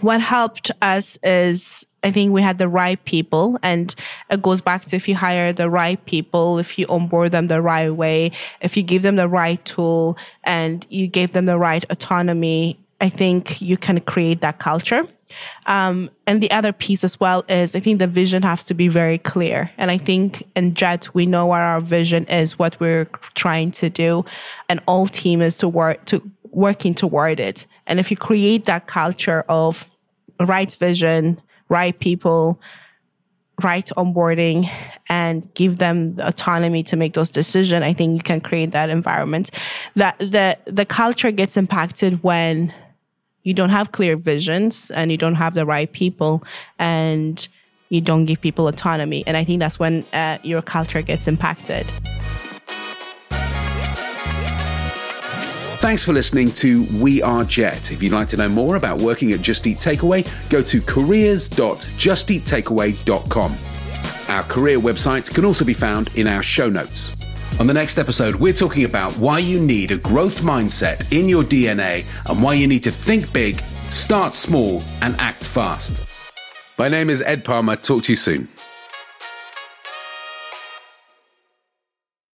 what 0.00 0.20
helped 0.20 0.70
us 0.82 1.18
is 1.22 1.86
I 2.02 2.10
think 2.10 2.32
we 2.32 2.40
had 2.40 2.58
the 2.58 2.68
right 2.68 3.04
people, 3.04 3.58
and 3.62 3.94
it 4.30 4.40
goes 4.40 4.60
back 4.60 4.84
to 4.86 4.96
if 4.96 5.08
you 5.08 5.16
hire 5.16 5.52
the 5.52 5.68
right 5.68 6.04
people, 6.06 6.58
if 6.58 6.78
you 6.78 6.86
onboard 6.88 7.32
them 7.32 7.48
the 7.48 7.60
right 7.60 7.90
way, 7.90 8.30
if 8.60 8.76
you 8.76 8.82
give 8.82 9.02
them 9.02 9.16
the 9.16 9.28
right 9.28 9.62
tool, 9.64 10.16
and 10.44 10.86
you 10.88 11.08
gave 11.08 11.32
them 11.32 11.46
the 11.46 11.58
right 11.58 11.84
autonomy, 11.90 12.78
I 13.00 13.08
think 13.08 13.60
you 13.60 13.76
can 13.76 14.00
create 14.00 14.40
that 14.40 14.58
culture. 14.58 15.06
Um, 15.66 16.10
and 16.26 16.40
the 16.40 16.50
other 16.50 16.72
piece 16.72 17.02
as 17.02 17.18
well 17.18 17.44
is 17.48 17.74
I 17.74 17.80
think 17.80 17.98
the 17.98 18.06
vision 18.06 18.42
has 18.42 18.62
to 18.64 18.74
be 18.74 18.88
very 18.88 19.18
clear. 19.18 19.70
And 19.76 19.90
I 19.90 19.98
think 19.98 20.46
in 20.54 20.74
Jet, 20.74 21.12
we 21.14 21.26
know 21.26 21.46
what 21.46 21.60
our 21.60 21.80
vision 21.80 22.24
is, 22.26 22.58
what 22.58 22.78
we're 22.80 23.06
trying 23.34 23.72
to 23.72 23.90
do, 23.90 24.24
and 24.68 24.80
all 24.86 25.06
team 25.06 25.42
is 25.42 25.56
to 25.58 25.68
work 25.68 26.04
to 26.06 26.22
working 26.56 26.94
toward 26.94 27.38
it. 27.38 27.66
And 27.86 28.00
if 28.00 28.10
you 28.10 28.16
create 28.16 28.64
that 28.64 28.86
culture 28.86 29.44
of 29.46 29.86
right 30.40 30.74
vision, 30.74 31.40
right 31.68 31.96
people, 31.98 32.58
right 33.62 33.86
onboarding 33.96 34.68
and 35.08 35.52
give 35.54 35.76
them 35.76 36.16
the 36.16 36.26
autonomy 36.26 36.82
to 36.84 36.96
make 36.96 37.12
those 37.12 37.30
decisions, 37.30 37.82
I 37.82 37.92
think 37.92 38.14
you 38.16 38.22
can 38.22 38.40
create 38.40 38.70
that 38.70 38.88
environment. 38.88 39.50
That 39.96 40.18
the 40.18 40.56
the 40.64 40.86
culture 40.86 41.30
gets 41.30 41.58
impacted 41.58 42.22
when 42.22 42.72
you 43.42 43.52
don't 43.52 43.70
have 43.70 43.92
clear 43.92 44.16
visions 44.16 44.90
and 44.90 45.12
you 45.12 45.18
don't 45.18 45.36
have 45.36 45.54
the 45.54 45.66
right 45.66 45.92
people 45.92 46.42
and 46.78 47.46
you 47.90 48.00
don't 48.00 48.24
give 48.24 48.40
people 48.40 48.66
autonomy. 48.66 49.22
And 49.26 49.36
I 49.36 49.44
think 49.44 49.60
that's 49.60 49.78
when 49.78 50.04
uh, 50.12 50.38
your 50.42 50.62
culture 50.62 51.02
gets 51.02 51.28
impacted. 51.28 51.86
Thanks 55.86 56.04
for 56.04 56.12
listening 56.12 56.50
to 56.54 56.82
We 57.00 57.22
Are 57.22 57.44
Jet. 57.44 57.92
If 57.92 58.02
you'd 58.02 58.12
like 58.12 58.26
to 58.28 58.36
know 58.36 58.48
more 58.48 58.74
about 58.74 59.00
working 59.00 59.30
at 59.30 59.40
Just 59.40 59.68
Eat 59.68 59.78
Takeaway, 59.78 60.26
go 60.50 60.60
to 60.60 60.80
careers.justeattakeaway.com. 60.80 63.56
Our 64.28 64.42
career 64.42 64.80
website 64.80 65.32
can 65.32 65.44
also 65.44 65.64
be 65.64 65.74
found 65.74 66.10
in 66.16 66.26
our 66.26 66.42
show 66.42 66.68
notes. 66.68 67.12
On 67.60 67.68
the 67.68 67.72
next 67.72 67.98
episode, 67.98 68.34
we're 68.34 68.52
talking 68.52 68.82
about 68.82 69.12
why 69.12 69.38
you 69.38 69.60
need 69.60 69.92
a 69.92 69.96
growth 69.96 70.40
mindset 70.40 71.06
in 71.16 71.28
your 71.28 71.44
DNA 71.44 72.04
and 72.28 72.42
why 72.42 72.54
you 72.54 72.66
need 72.66 72.82
to 72.82 72.90
think 72.90 73.32
big, 73.32 73.60
start 73.88 74.34
small, 74.34 74.82
and 75.02 75.14
act 75.20 75.44
fast. 75.44 76.02
My 76.80 76.88
name 76.88 77.10
is 77.10 77.22
Ed 77.22 77.44
Palmer. 77.44 77.76
Talk 77.76 78.02
to 78.02 78.12
you 78.12 78.16
soon. 78.16 78.48